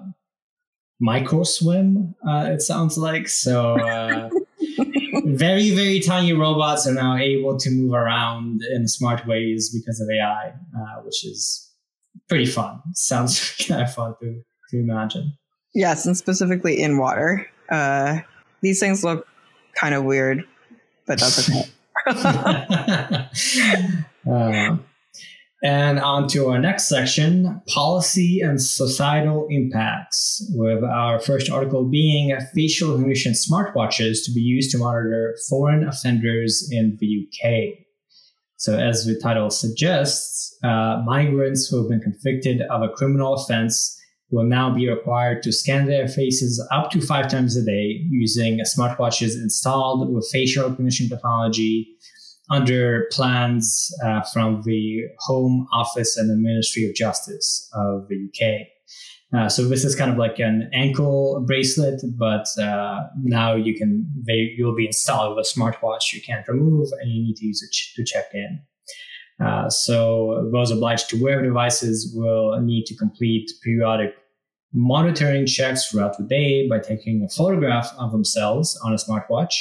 [1.00, 3.28] micro swim, uh, it sounds like.
[3.28, 4.30] So, uh,
[5.24, 10.08] very, very tiny robots are now able to move around in smart ways because of
[10.10, 11.72] AI, uh, which is
[12.28, 12.80] pretty fun.
[12.94, 15.36] Sounds kind of fun to, to imagine.
[15.74, 17.46] Yes, and specifically in water.
[17.68, 18.18] Uh,
[18.62, 19.26] these things look
[19.74, 20.44] kind of weird,
[21.06, 21.68] but that's okay.
[24.30, 24.76] uh,
[25.66, 32.38] and on to our next section policy and societal impacts, with our first article being
[32.54, 37.80] facial recognition smartwatches to be used to monitor foreign offenders in the UK.
[38.58, 44.00] So, as the title suggests, uh, migrants who have been convicted of a criminal offense
[44.30, 48.60] will now be required to scan their faces up to five times a day using
[48.60, 51.88] smartwatches installed with facial recognition technology
[52.50, 58.66] under plans uh, from the Home Office and the Ministry of Justice of the UK.
[59.36, 64.08] Uh, so this is kind of like an ankle bracelet, but uh, now you can
[64.24, 67.62] they you'll be installed with a smartwatch you can't remove, and you need to use
[67.62, 68.60] it ch- to check in.
[69.44, 74.14] Uh, so those obliged to wear devices will need to complete periodic
[74.72, 79.54] monitoring checks throughout the day by taking a photograph of themselves on a smartwatch.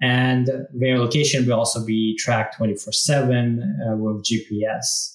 [0.00, 5.14] And their location will also be tracked 24 uh, 7 with GPS.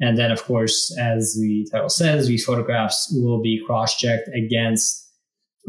[0.00, 5.04] And then, of course, as the title says, these photographs will be cross checked against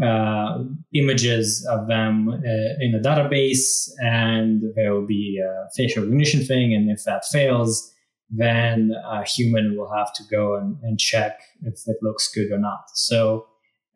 [0.03, 0.63] uh,
[0.93, 6.73] images of them uh, in a database, and there will be a facial recognition thing.
[6.73, 7.93] And if that fails,
[8.29, 12.57] then a human will have to go and, and check if it looks good or
[12.57, 12.85] not.
[12.93, 13.45] So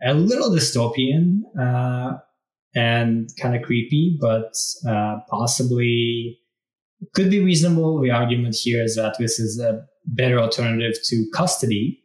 [0.01, 2.19] a little dystopian uh,
[2.75, 4.53] and kind of creepy, but
[4.87, 6.39] uh, possibly
[7.13, 7.99] could be reasonable.
[8.01, 12.03] The argument here is that this is a better alternative to custody,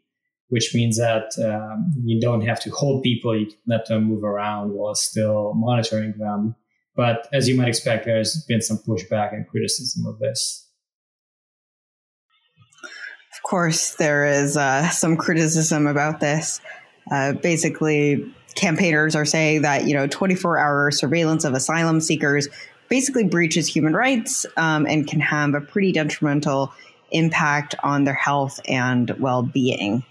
[0.49, 4.25] which means that um, you don't have to hold people, you can let them move
[4.25, 6.55] around while still monitoring them.
[6.97, 10.69] But as you might expect, there's been some pushback and criticism of this.
[13.35, 16.61] Of course, there is uh, some criticism about this.
[17.11, 22.49] Uh, basically, campaigners are saying that you know 24 hour surveillance of asylum seekers
[22.89, 26.73] basically breaches human rights um, and can have a pretty detrimental
[27.11, 30.05] impact on their health and well-being.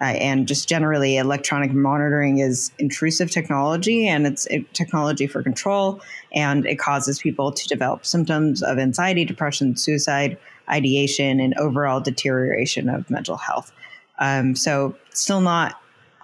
[0.00, 6.00] Uh, and just generally electronic monitoring is intrusive technology and it's technology for control
[6.32, 10.38] and it causes people to develop symptoms of anxiety depression suicide
[10.70, 13.72] ideation and overall deterioration of mental health.
[14.18, 15.79] Um, so still not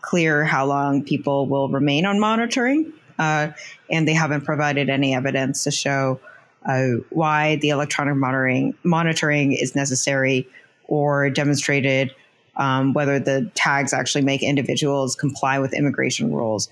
[0.07, 3.49] clear how long people will remain on monitoring, uh,
[3.91, 6.21] and they haven't provided any evidence to show
[6.65, 10.49] uh, why the electronic monitoring monitoring is necessary
[10.85, 12.15] or demonstrated
[12.57, 16.69] um, whether the tags actually make individuals comply with immigration rules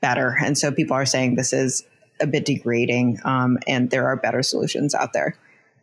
[0.00, 0.36] better.
[0.42, 1.84] And so people are saying this is
[2.20, 5.36] a bit degrading, um, and there are better solutions out there.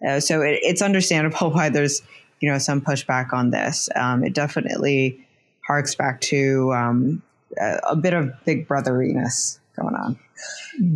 [0.08, 2.02] Uh, so it, it's understandable why there's
[2.40, 3.90] you know some pushback on this.
[3.96, 5.28] Um, it definitely
[5.72, 7.24] harks back to um,
[7.58, 10.20] a, a, bit of big brotheriness going on.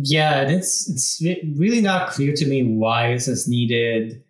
[0.02, 1.22] Yeah, and it's it's
[1.58, 4.22] really not clear to me why this is needed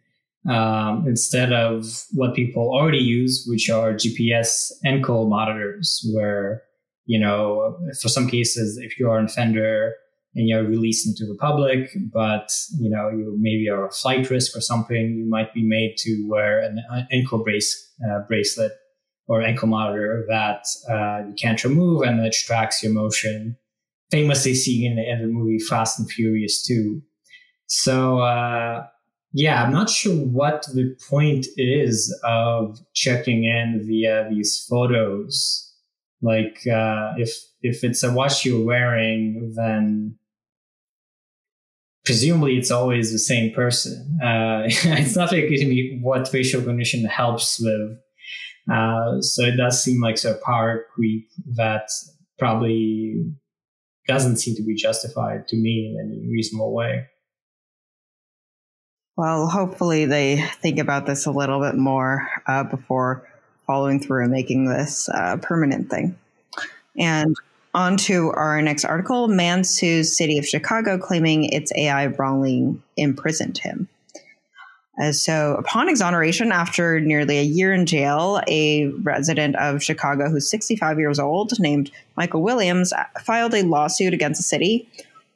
[0.48, 6.62] um, instead of what people already use, which are GPS ankle monitors, where
[7.06, 9.94] you know, for some cases, if you are an offender
[10.36, 14.56] and you're released into the public, but you know, you maybe are a flight risk
[14.56, 18.72] or something, you might be made to wear an ankle brace uh, bracelet
[19.28, 23.56] or ankle monitor that uh, you can't remove and it tracks your motion.
[24.10, 27.02] Famously seen in the movie Fast and Furious 2.
[27.66, 28.86] So, uh,
[29.32, 35.74] yeah, I'm not sure what the point is of checking in via these photos.
[36.22, 40.16] Like, uh, if if it's a watch you're wearing, then
[42.04, 44.18] presumably it's always the same person.
[44.22, 47.98] Uh, it's not very clear to me what facial recognition helps with
[48.70, 51.88] uh, so it does seem like a power creep that
[52.38, 53.24] probably
[54.08, 57.06] doesn't seem to be justified to me in any reasonable way.
[59.16, 63.26] Well, hopefully they think about this a little bit more uh, before
[63.66, 66.16] following through and making this a uh, permanent thing.
[66.98, 67.34] And
[67.74, 73.58] on to our next article Man sues City of Chicago, claiming its AI wrongly imprisoned
[73.58, 73.88] him.
[75.00, 80.50] Uh, so, upon exoneration after nearly a year in jail, a resident of Chicago who's
[80.50, 84.88] 65 years old, named Michael Williams, filed a lawsuit against the city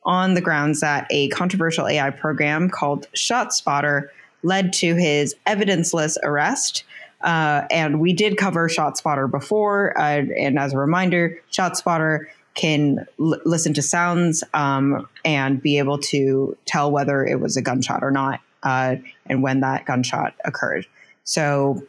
[0.05, 4.09] on the grounds that a controversial AI program called ShotSpotter
[4.43, 6.85] led to his evidenceless arrest.
[7.21, 9.97] Uh, and we did cover ShotSpotter before.
[9.99, 15.99] Uh, and as a reminder, ShotSpotter can l- listen to sounds um, and be able
[15.99, 18.97] to tell whether it was a gunshot or not uh,
[19.27, 20.87] and when that gunshot occurred.
[21.25, 21.83] So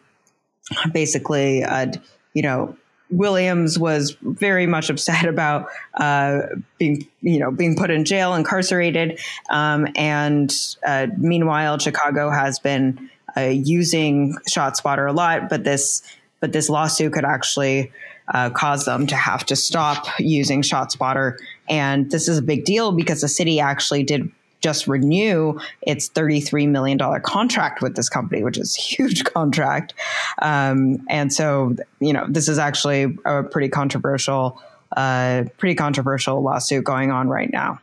[0.92, 1.88] basically, uh,
[2.34, 2.76] you know,
[3.12, 6.42] Williams was very much upset about uh,
[6.78, 10.54] being, you know, being put in jail, incarcerated, um, and
[10.86, 16.02] uh, meanwhile, Chicago has been uh, using ShotSpotter a lot, but this,
[16.40, 17.92] but this lawsuit could actually
[18.34, 21.38] uh, cause them to have to stop using ShotSpotter,
[21.70, 26.70] and this is a big deal because the city actually did just renew its $33
[26.70, 29.94] million contract with this company, which is a huge contract.
[30.42, 34.62] Um, and so, you know, this is actually a pretty controversial,
[34.96, 37.80] uh, pretty controversial lawsuit going on right now.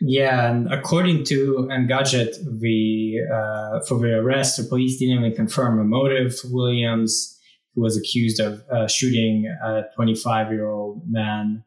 [0.00, 5.80] Yeah, and according to Engadget, the uh, for the arrest, the police didn't even confirm
[5.80, 7.38] a motive Williams,
[7.74, 11.64] who was accused of uh, shooting a 25 year old man.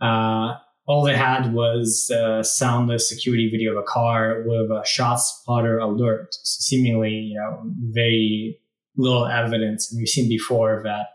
[0.00, 0.54] Uh,
[0.88, 6.34] all they had was a soundless security video of a car with a ShotSpotter alert.
[6.42, 7.60] Seemingly, you know,
[7.92, 8.58] very
[8.96, 9.92] little evidence.
[9.92, 11.08] And we've seen before that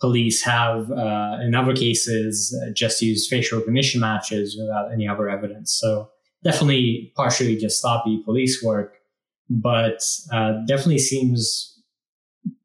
[0.00, 5.28] police have, uh, in other cases, uh, just used facial recognition matches without any other
[5.28, 5.72] evidence.
[5.72, 6.08] So
[6.44, 8.98] definitely partially just sloppy police work,
[9.50, 10.00] but
[10.32, 11.76] uh, definitely seems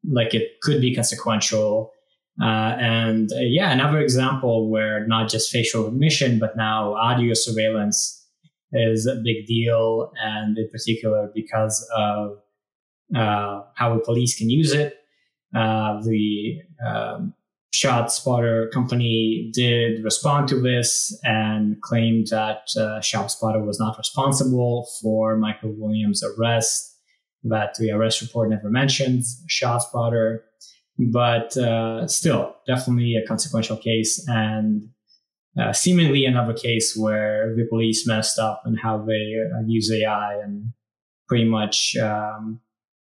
[0.08, 1.92] like it could be consequential
[2.40, 8.26] uh, and uh, yeah, another example where not just facial recognition, but now audio surveillance
[8.72, 10.12] is a big deal.
[10.22, 12.38] And in particular, because of
[13.14, 14.98] uh, how the police can use it.
[15.54, 17.34] Uh, the um,
[17.72, 25.36] ShotSpotter company did respond to this and claimed that uh, ShotSpotter was not responsible for
[25.36, 26.96] Michael Williams' arrest.
[27.44, 30.40] That the arrest report never mentions ShotSpotter,
[30.98, 34.88] but uh, still, definitely a consequential case and
[35.58, 40.40] uh, seemingly another case where the police messed up and how they uh, use AI
[40.40, 40.72] and
[41.28, 42.60] pretty much, um,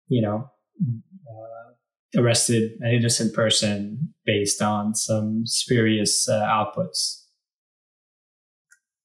[0.09, 7.23] you know, uh, arrested an innocent person based on some spurious uh, outputs.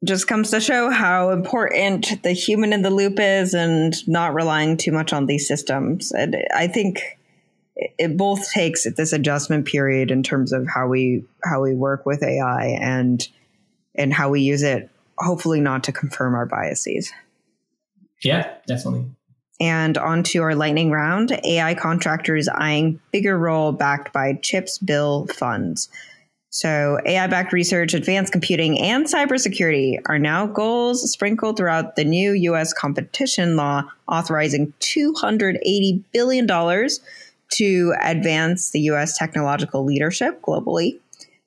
[0.03, 4.75] Just comes to show how important the human in the loop is and not relying
[4.75, 6.11] too much on these systems.
[6.11, 7.19] And I think
[7.75, 12.23] it both takes this adjustment period in terms of how we how we work with
[12.23, 13.27] AI and
[13.95, 17.11] and how we use it hopefully not to confirm our biases.
[18.23, 19.05] Yeah, definitely.
[19.59, 25.27] And on to our lightning round AI contractors eyeing bigger role backed by CHIPS bill
[25.27, 25.89] funds.
[26.53, 32.33] So, AI backed research, advanced computing, and cybersecurity are now goals sprinkled throughout the new
[32.33, 32.73] U.S.
[32.73, 36.47] competition law authorizing $280 billion
[37.51, 39.17] to advance the U.S.
[39.17, 40.99] technological leadership globally.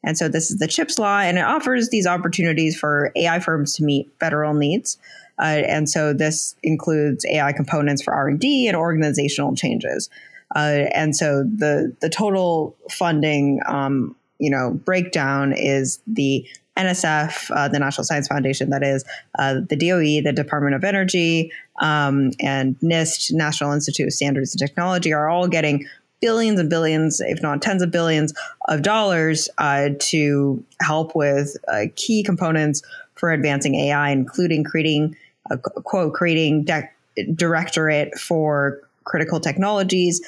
[0.06, 3.74] And so, this is the CHIPS law, and it offers these opportunities for AI firms
[3.76, 4.98] to meet federal needs.
[5.38, 10.08] Uh, and so this includes AI components for R and D and organizational changes.
[10.54, 16.46] Uh, and so the the total funding, um, you know, breakdown is the
[16.76, 19.04] NSF, uh, the National Science Foundation, that is,
[19.38, 24.58] uh, the DOE, the Department of Energy, um, and NIST, National Institute of Standards and
[24.58, 25.86] Technology, are all getting
[26.20, 28.32] billions and billions, if not tens of billions,
[28.68, 32.82] of dollars uh, to help with uh, key components
[33.14, 35.16] for advancing AI, including creating
[35.50, 36.88] a quote creating de-
[37.34, 40.20] directorate for critical technologies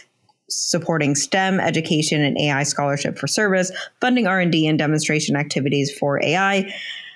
[0.48, 6.72] supporting STEM education and AI scholarship for service, funding R&D and demonstration activities for AI,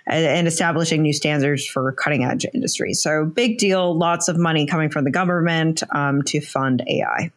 [0.06, 3.02] and establishing new standards for cutting edge industries.
[3.02, 7.30] So big deal, lots of money coming from the government um, to fund AI.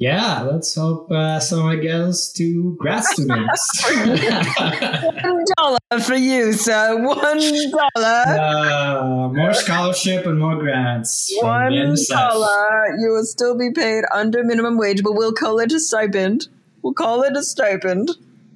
[0.00, 3.84] Yeah, let's hope uh, someone gets to grad students.
[3.94, 6.96] One dollar for you, sir.
[7.06, 8.24] One dollar.
[8.26, 11.30] Uh, more scholarship and more grants.
[11.42, 12.96] One dollar.
[12.98, 16.48] You will still be paid under minimum wage, but we'll call it a stipend.
[16.80, 18.08] We'll call it a stipend.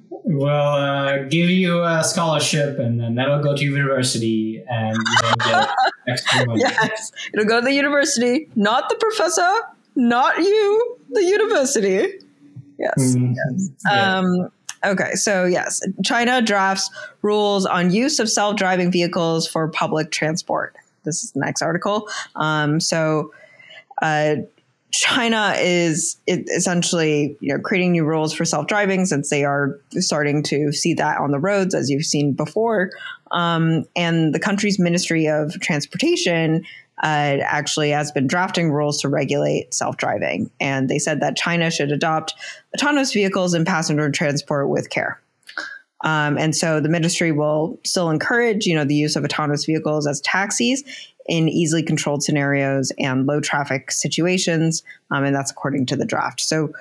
[0.09, 5.69] We'll uh, give you a scholarship, and then that'll go to university, and you'll get
[6.07, 6.61] extra money.
[6.61, 9.51] Yes, it'll go to the university, not the professor,
[9.95, 12.07] not you, the university.
[12.77, 13.15] Yes.
[13.15, 13.69] Mm, yes.
[13.89, 14.17] Yeah.
[14.17, 14.49] Um,
[14.85, 16.89] okay, so yes, China drafts
[17.21, 20.75] rules on use of self-driving vehicles for public transport.
[21.03, 22.09] This is the next article.
[22.35, 23.31] Um, so,
[24.01, 24.35] uh,
[24.91, 30.71] China is essentially you know creating new rules for self-driving since they are starting to
[30.71, 32.91] see that on the roads as you've seen before.
[33.31, 36.63] Um, and the country's Ministry of Transportation
[37.03, 40.49] uh, actually has been drafting rules to regulate self driving.
[40.59, 42.33] And they said that China should adopt
[42.73, 45.19] autonomous vehicles and passenger transport with care.
[46.01, 50.07] Um, and so the ministry will still encourage, you know, the use of autonomous vehicles
[50.07, 50.83] as taxis
[51.25, 54.83] in easily controlled scenarios and low traffic situations.
[55.09, 56.41] Um, and that's according to the draft.
[56.41, 56.71] So,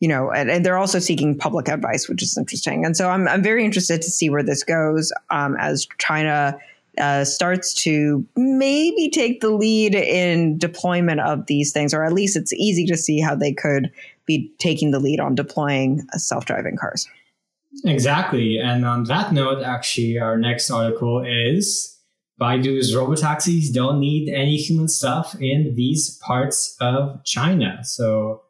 [0.00, 2.84] you know, and, and, they're also seeking public advice, which is interesting.
[2.84, 6.56] And so I'm, I'm very interested to see where this goes um, as China
[6.98, 12.36] uh, starts to maybe take the lead in deployment of these things, or at least
[12.36, 13.90] it's easy to see how they could
[14.26, 17.08] be taking the lead on deploying self driving cars.
[17.84, 18.58] Exactly.
[18.58, 21.98] And on that note, actually, our next article is
[22.40, 27.80] Baidu's robotaxis don't need any human stuff in these parts of China.
[27.82, 28.42] So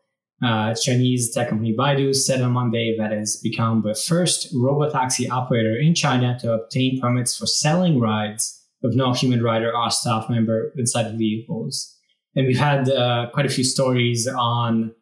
[0.43, 5.28] uh, Chinese tech company Baidu said on Monday that it has become the first robotaxi
[5.28, 10.30] operator in China to obtain permits for selling rides with no human rider or staff
[10.30, 11.95] member inside the vehicles.
[12.36, 14.95] And we've had uh, quite a few stories on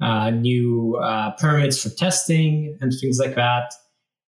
[0.00, 3.74] uh, new uh, permits for testing and things like that.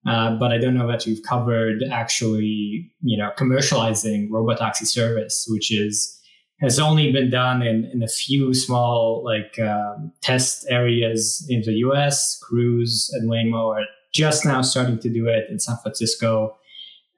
[0.07, 5.73] Uh, but I don't know that we've covered actually, you know, commercializing robotaxi service, which
[5.73, 6.16] is
[6.61, 11.73] has only been done in, in a few small like um, test areas in the
[11.87, 12.39] US.
[12.39, 16.57] Cruise and Waymo are just now starting to do it in San Francisco,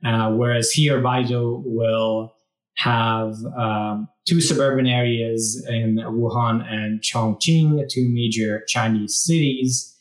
[0.04, 2.34] uh, whereas here Baidu will
[2.78, 9.96] have um, two suburban areas in Wuhan and Chongqing, two major Chinese cities,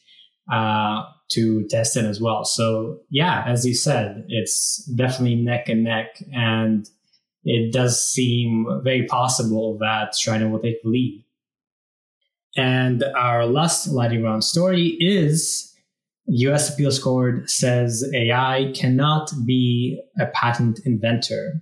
[0.51, 2.45] uh, to test it as well.
[2.45, 6.87] So yeah, as you said, it's definitely neck and neck and
[7.43, 11.23] it does seem very possible that China will take the lead.
[12.55, 15.73] And our last lightning round story is
[16.27, 21.61] US Appeals Court says AI cannot be a patent inventor.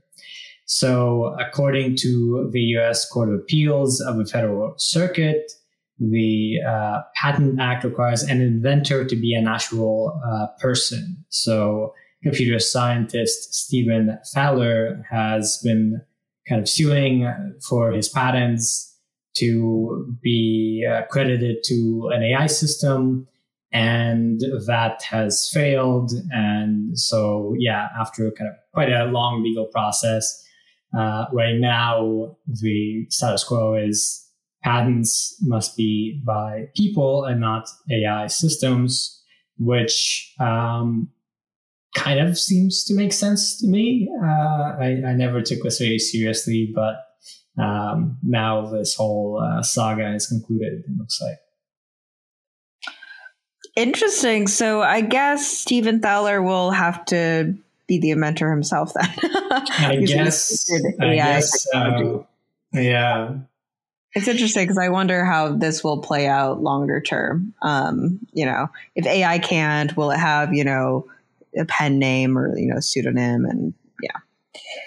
[0.66, 5.52] So, according to the US Court of Appeals of the Federal Circuit,
[6.00, 11.24] the uh, Patent Act requires an inventor to be a natural uh, person.
[11.30, 16.02] So, computer scientist Stephen Thaler has been
[16.48, 17.32] kind of suing
[17.68, 18.96] for his patents
[19.36, 23.28] to be uh, credited to an AI system.
[23.72, 26.12] And that has failed.
[26.32, 30.42] And so, yeah, after kind of quite a long legal process,
[30.98, 34.26] uh, right now the status quo is
[34.64, 39.22] patents must be by people and not AI systems,
[39.58, 41.10] which um,
[41.96, 44.10] kind of seems to make sense to me.
[44.22, 46.98] Uh, I, I, never took this very seriously, but
[47.58, 51.38] um, now this whole uh, saga is concluded, it looks like.
[53.76, 54.48] Interesting.
[54.48, 57.56] So I guess Stephen Thaler will have to
[57.88, 59.10] be the inventor himself then.
[59.52, 60.70] I guess.
[61.00, 62.20] I guess uh,
[62.74, 63.36] yeah.
[64.14, 67.54] It's interesting because I wonder how this will play out longer term.
[67.62, 71.08] Um, you know, if AI can't, will it have, you know,
[71.58, 74.18] a pen name or, you know, pseudonym and yeah.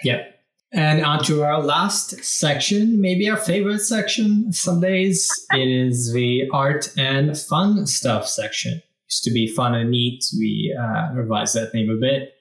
[0.03, 0.23] yeah
[0.71, 5.29] And on to our last section, maybe our favorite section some days.
[5.51, 8.81] it is the art and fun stuff section.
[9.09, 10.25] Used to be fun and neat.
[10.37, 12.33] We uh, revised that name a bit.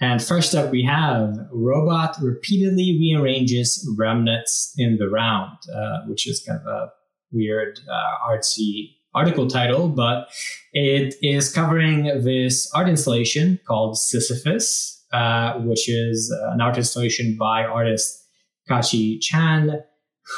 [0.00, 6.42] And first up, we have robot repeatedly rearranges remnants in the round, uh, which is
[6.46, 6.92] kind of a
[7.32, 10.28] weird, uh, artsy article title, but
[10.72, 17.36] it is covering this art installation called Sisyphus, uh, which is uh, an art installation
[17.38, 18.22] by artist
[18.68, 19.82] Kachi Chan,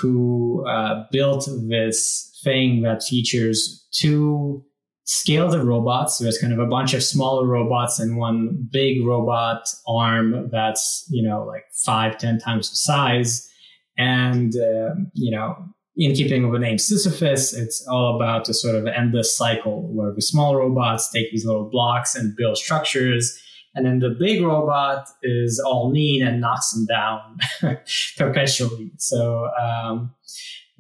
[0.01, 4.65] who uh, built this thing that features two
[5.05, 6.19] scales of robots.
[6.19, 11.27] There's kind of a bunch of smaller robots and one big robot arm that's, you
[11.27, 13.49] know, like five, ten times the size.
[13.97, 15.57] And, uh, you know,
[15.99, 20.13] in keeping with the name Sisyphus, it's all about a sort of endless cycle where
[20.13, 23.39] the small robots take these little blocks and build structures
[23.79, 27.39] and then the big robot is all mean and knocks them down
[28.17, 28.91] perpetually.
[28.99, 30.13] So um,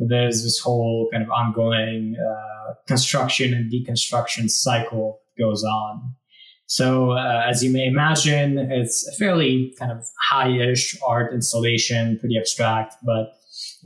[0.01, 6.15] there's this whole kind of ongoing uh, construction and deconstruction cycle goes on.
[6.67, 12.37] So uh, as you may imagine, it's a fairly kind of high-ish art installation, pretty
[12.37, 13.38] abstract, but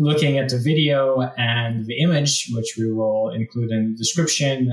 [0.03, 4.71] looking at the video and the image, which we will include in the description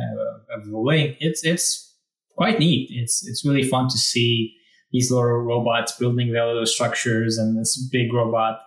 [0.54, 1.96] of the link, it's it's
[2.36, 2.90] quite neat.
[2.92, 4.56] It's it's really fun to see
[4.92, 8.62] these little robots building their little structures and this big robot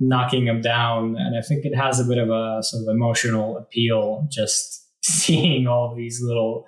[0.00, 1.16] knocking them down.
[1.16, 5.66] And I think it has a bit of a sort of emotional appeal just seeing
[5.66, 6.66] all these little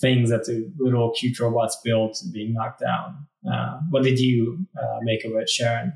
[0.00, 3.26] things that the little cute robots built being knocked down.
[3.50, 5.92] Uh, what did you uh, make of it, Sharon?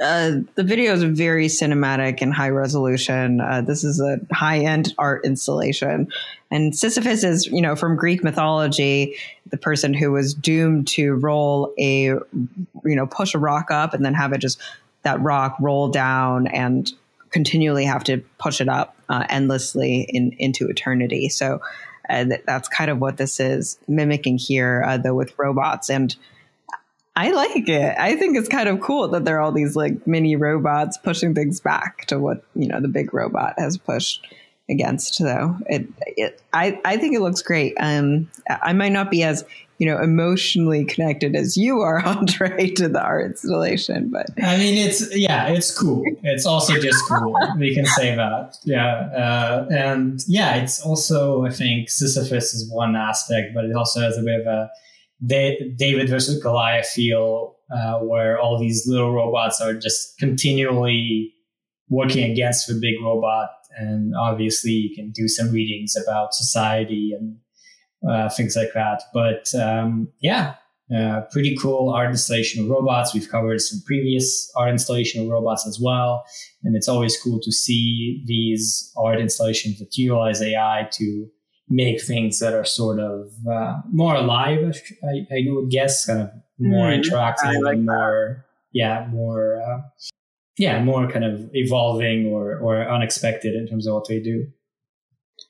[0.00, 3.40] Uh, the video is very cinematic and high resolution.
[3.40, 6.08] Uh, this is a high end art installation.
[6.50, 9.16] And Sisyphus is, you know, from Greek mythology,
[9.50, 12.24] the person who was doomed to roll a, you
[12.84, 14.60] know, push a rock up and then have it just,
[15.02, 16.92] that rock roll down and
[17.30, 21.28] continually have to push it up uh, endlessly in, into eternity.
[21.28, 21.60] So
[22.08, 25.90] uh, that's kind of what this is mimicking here, uh, though with robots.
[25.90, 26.14] And
[27.18, 27.96] I like it.
[27.98, 31.34] I think it's kind of cool that there are all these like mini robots pushing
[31.34, 34.24] things back to what you know the big robot has pushed
[34.70, 35.18] against.
[35.18, 37.74] Though it, it I I think it looks great.
[37.80, 39.44] Um, I might not be as
[39.78, 44.78] you know emotionally connected as you are, Andre, to the art installation, but I mean
[44.78, 46.04] it's yeah, it's cool.
[46.22, 47.36] It's also just cool.
[47.58, 52.94] we can say that, yeah, uh, and yeah, it's also I think Sisyphus is one
[52.94, 54.70] aspect, but it also has a bit of a
[55.26, 61.34] David versus Goliath feel, uh, where all these little robots are just continually
[61.88, 63.50] working against the big robot.
[63.76, 67.36] And obviously, you can do some readings about society and
[68.08, 69.02] uh, things like that.
[69.12, 70.54] But um, yeah,
[70.94, 73.12] uh, pretty cool art installation of robots.
[73.12, 76.24] We've covered some previous art installation of robots as well.
[76.64, 81.28] And it's always cool to see these art installations that utilize AI to
[81.68, 84.74] make things that are sort of uh, more alive.
[85.02, 88.44] I, I, would guess, kind of more mm, interactive like and more, that.
[88.72, 89.80] yeah, more, uh,
[90.56, 94.46] yeah, more kind of evolving or or unexpected in terms of what they do.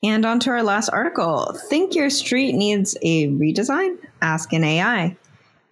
[0.02, 1.56] And on to our last article.
[1.68, 3.96] Think your street needs a redesign?
[4.22, 5.16] Ask an AI.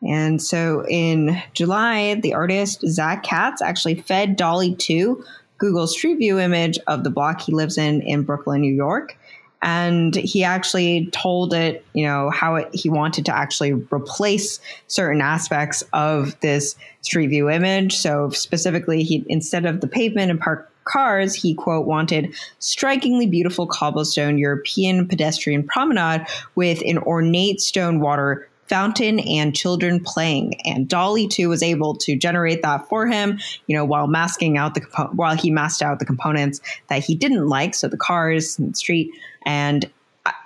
[0.06, 5.24] And so in July, the artist Zach Katz actually fed DALL-E 2
[5.58, 9.16] Google Street View image of the block he lives in in Brooklyn, New York.
[9.62, 15.20] And he actually told it, you know, how it, he wanted to actually replace certain
[15.20, 17.96] aspects of this Street View image.
[17.96, 23.66] So specifically, he instead of the pavement and park cars, he quote wanted strikingly beautiful
[23.66, 30.60] cobblestone European pedestrian promenade with an ornate stone water fountain and children playing.
[30.64, 34.74] And DALL-E 2 was able to generate that for him, you know, while masking out
[34.74, 38.58] the compo- while he masked out the components that he didn't like, so the cars
[38.58, 39.10] and the street.
[39.44, 39.90] And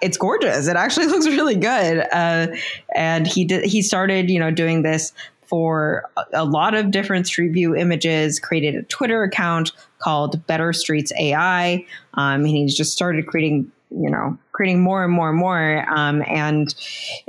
[0.01, 0.66] it's gorgeous.
[0.66, 2.07] It actually looks really good.
[2.12, 2.49] Uh,
[2.95, 3.64] and he did.
[3.64, 5.12] He started, you know, doing this
[5.43, 8.39] for a, a lot of different Street View images.
[8.39, 14.11] Created a Twitter account called Better Streets AI, um, and he's just started creating you
[14.11, 15.84] know creating more and more and more.
[15.91, 16.74] Um, and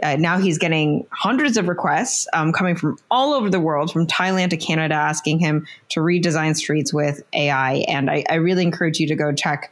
[0.03, 4.05] uh, now he's getting hundreds of requests um, coming from all over the world from
[4.07, 8.99] thailand to canada asking him to redesign streets with ai and I, I really encourage
[8.99, 9.71] you to go check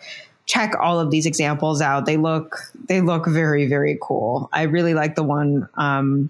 [0.49, 2.05] check all of these examples out.
[2.05, 4.49] They look they look very very cool.
[4.51, 6.29] I really like the one um,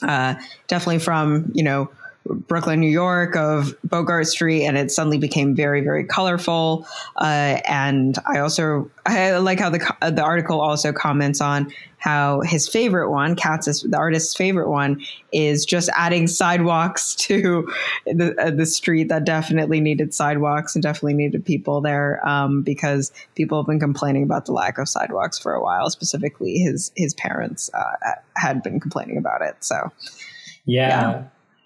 [0.00, 0.34] uh,
[0.66, 1.90] definitely from you know
[2.24, 6.86] Brooklyn, New York, of Bogart Street, and it suddenly became very, very colorful.
[7.16, 9.78] Uh, and I also I like how the
[10.12, 15.00] the article also comments on how his favorite one, Katz, the artist's favorite one,
[15.32, 17.68] is just adding sidewalks to
[18.06, 23.12] the uh, the street that definitely needed sidewalks and definitely needed people there um, because
[23.34, 25.90] people have been complaining about the lack of sidewalks for a while.
[25.90, 29.56] Specifically, his his parents uh, had been complaining about it.
[29.60, 29.90] So,
[30.66, 30.88] yeah.
[30.88, 31.24] yeah.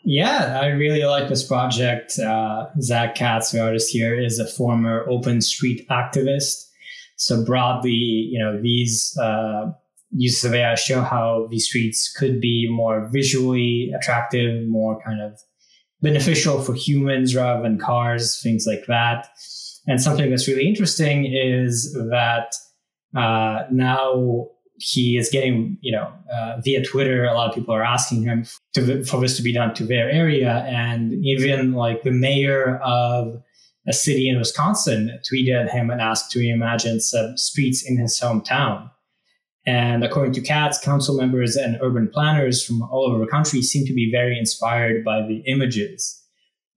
[0.08, 2.16] Yeah, I really like this project.
[2.16, 6.68] Uh, Zach Katz, the artist here, is a former open street activist.
[7.16, 9.72] So broadly, you know, these uh,
[10.12, 15.40] uses of AI show how these streets could be more visually attractive, more kind of
[16.02, 19.26] beneficial for humans rather than cars, things like that.
[19.88, 22.54] And something that's really interesting is that
[23.16, 27.84] uh, now he is getting, you know, uh, via Twitter, a lot of people are
[27.84, 30.64] asking him to, for this to be done to their area.
[30.68, 33.42] And even like the mayor of
[33.88, 38.90] a city in Wisconsin tweeted him and asked to reimagine some streets in his hometown.
[39.64, 43.84] And according to Katz, council members and urban planners from all over the country seem
[43.86, 46.22] to be very inspired by the images.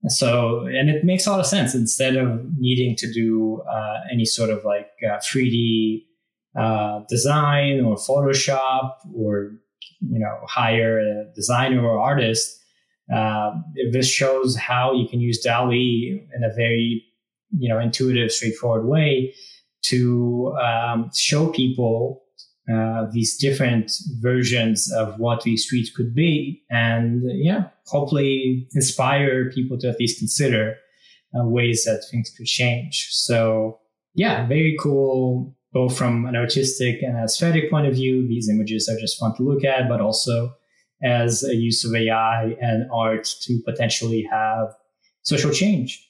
[0.08, 1.74] So, and it makes a lot of sense.
[1.74, 6.04] Instead of needing to do uh, any sort of like uh, 3D
[6.58, 9.52] uh, design or Photoshop or
[10.00, 12.56] you know hire a designer or artist.
[13.12, 13.52] Uh,
[13.90, 17.04] this shows how you can use DALL-E in a very
[17.56, 19.34] you know intuitive, straightforward way
[19.82, 22.22] to um, show people
[22.72, 23.90] uh, these different
[24.20, 30.18] versions of what these streets could be, and yeah, hopefully inspire people to at least
[30.18, 30.76] consider
[31.38, 33.08] uh, ways that things could change.
[33.10, 33.78] So
[34.14, 38.98] yeah, very cool both from an artistic and aesthetic point of view, these images are
[38.98, 40.54] just fun to look at, but also
[41.02, 44.74] as a use of AI and art to potentially have
[45.22, 46.06] social change.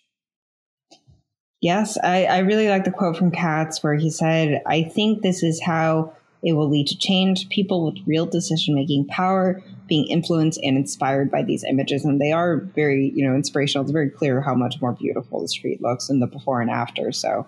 [1.61, 5.43] Yes, I, I really like the quote from Katz where he said, I think this
[5.43, 7.49] is how it will lead to change.
[7.51, 12.05] People with real decision making power being influenced and inspired by these images.
[12.05, 13.83] And they are very, you know, inspirational.
[13.83, 17.13] It's very clear how much more beautiful the street looks in the before and after.
[17.13, 17.47] So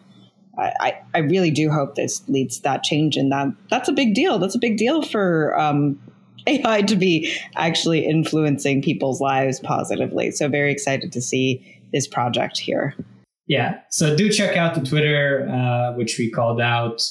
[0.58, 4.14] I, I really do hope this leads to that change and that that's a big
[4.14, 4.38] deal.
[4.38, 5.98] That's a big deal for um,
[6.46, 10.30] AI to be actually influencing people's lives positively.
[10.30, 12.94] So very excited to see this project here.
[13.46, 13.80] Yeah.
[13.90, 17.02] So do check out the Twitter, uh, which we called out.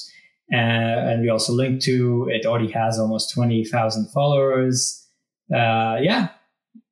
[0.52, 5.06] Uh, and we also linked to it already has almost 20,000 followers.
[5.52, 6.28] Uh, yeah,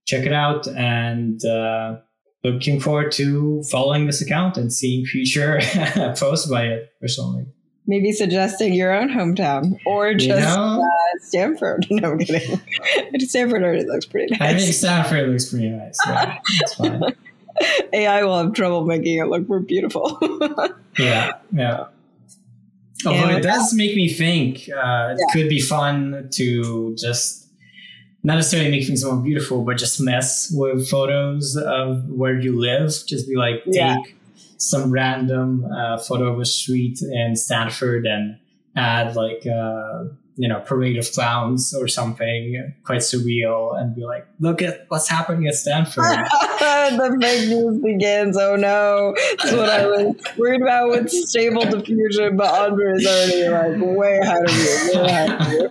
[0.07, 0.67] check it out.
[0.67, 1.99] And uh,
[2.45, 5.61] looking forward to following this account and seeing future
[6.17, 7.47] posts by it personally.
[7.87, 11.87] Maybe suggesting your own hometown or just you know, uh, Stanford.
[11.91, 12.61] No, I'm kidding.
[13.21, 14.41] Stanford already looks pretty nice.
[14.41, 15.99] I think Stanford looks pretty nice.
[16.07, 17.03] Yeah, that's fine.
[17.93, 20.19] AI will have trouble making it look more beautiful.
[20.99, 21.87] yeah, yeah.
[23.07, 25.33] Although it does make me think uh, it yeah.
[25.33, 27.50] could be fun to just
[28.23, 32.89] not necessarily make things more beautiful, but just mess with photos of where you live.
[33.07, 33.97] Just be like, take yeah.
[34.59, 38.39] some random uh, photo of a street in Stanford and
[38.77, 40.05] add like, uh,
[40.37, 45.09] you know, parade of clowns or something quite surreal and be like, look at what's
[45.09, 46.05] happening at Stanford.
[46.05, 48.37] the fake news begins.
[48.37, 49.15] Oh no.
[49.39, 54.19] That's what I was worried about with stable diffusion, but Andre is already like way
[54.19, 55.01] ahead of you.
[55.01, 55.69] Way ahead of you.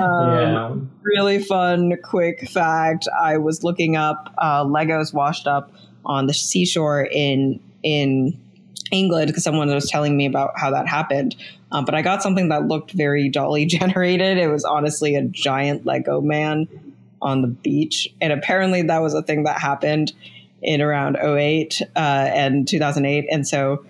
[0.00, 0.74] Um, yeah.
[1.02, 3.08] Really fun, quick fact.
[3.18, 5.72] I was looking up uh, Legos washed up
[6.04, 8.38] on the seashore in in
[8.90, 11.36] England because someone was telling me about how that happened.
[11.72, 14.38] Um, but I got something that looked very DALL-E generated.
[14.38, 16.68] It was honestly a giant Lego man
[17.20, 18.08] on the beach.
[18.20, 20.12] And apparently that was a thing that happened
[20.62, 23.26] in around 08 uh, and 2008.
[23.30, 23.84] And so,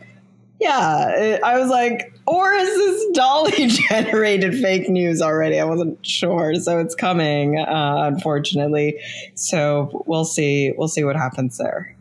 [0.61, 5.61] yeah, I was like, or is this DALL-E generated fake news already?
[5.61, 6.55] I wasn't sure.
[6.55, 9.01] So it's coming, uh, unfortunately.
[9.35, 10.73] So we'll see.
[10.77, 11.95] We'll see what happens there.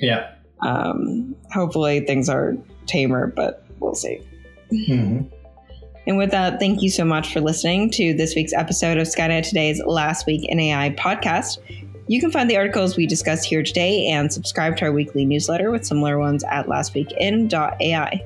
[0.00, 0.32] Yeah.
[0.60, 2.56] Um, hopefully things are
[2.86, 4.20] tamer, but we'll see.
[4.72, 5.28] Mm-hmm.
[6.08, 9.48] And with that, thank you so much for listening to this week's episode of Skynet
[9.48, 11.58] Today's Last Week in AI podcast.
[12.08, 15.72] You can find the articles we discussed here today and subscribe to our weekly newsletter
[15.72, 18.24] with similar ones at lastweekin.ai.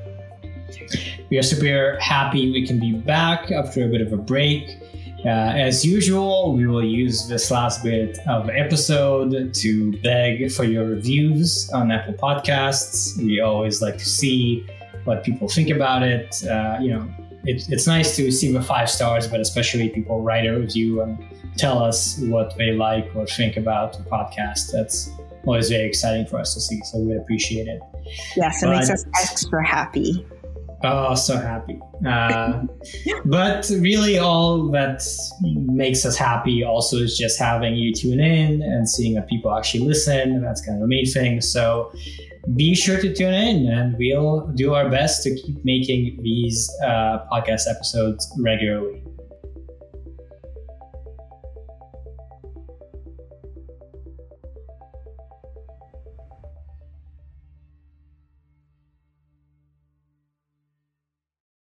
[1.31, 4.69] We are super happy we can be back after a bit of a break.
[5.25, 10.85] Uh, as usual, we will use this last bit of episode to beg for your
[10.85, 13.17] reviews on Apple Podcasts.
[13.17, 14.67] We always like to see
[15.05, 16.45] what people think about it.
[16.47, 17.09] Uh, you know,
[17.45, 21.19] it, it's nice to see the five stars, but especially people write a review and
[21.57, 24.73] tell us what they like or think about the podcast.
[24.73, 25.11] That's
[25.45, 26.81] always very exciting for us to see.
[26.85, 27.81] So we appreciate it.
[28.37, 30.27] Yes, it but, makes us extra happy.
[30.83, 31.79] Oh, so happy.
[32.07, 32.63] Uh,
[33.27, 35.03] but really, all that
[35.43, 39.85] makes us happy also is just having you tune in and seeing that people actually
[39.85, 40.41] listen.
[40.41, 41.43] That's kind of the main thing.
[41.43, 41.93] So
[42.57, 47.19] be sure to tune in and we'll do our best to keep making these uh,
[47.31, 49.03] podcast episodes regularly.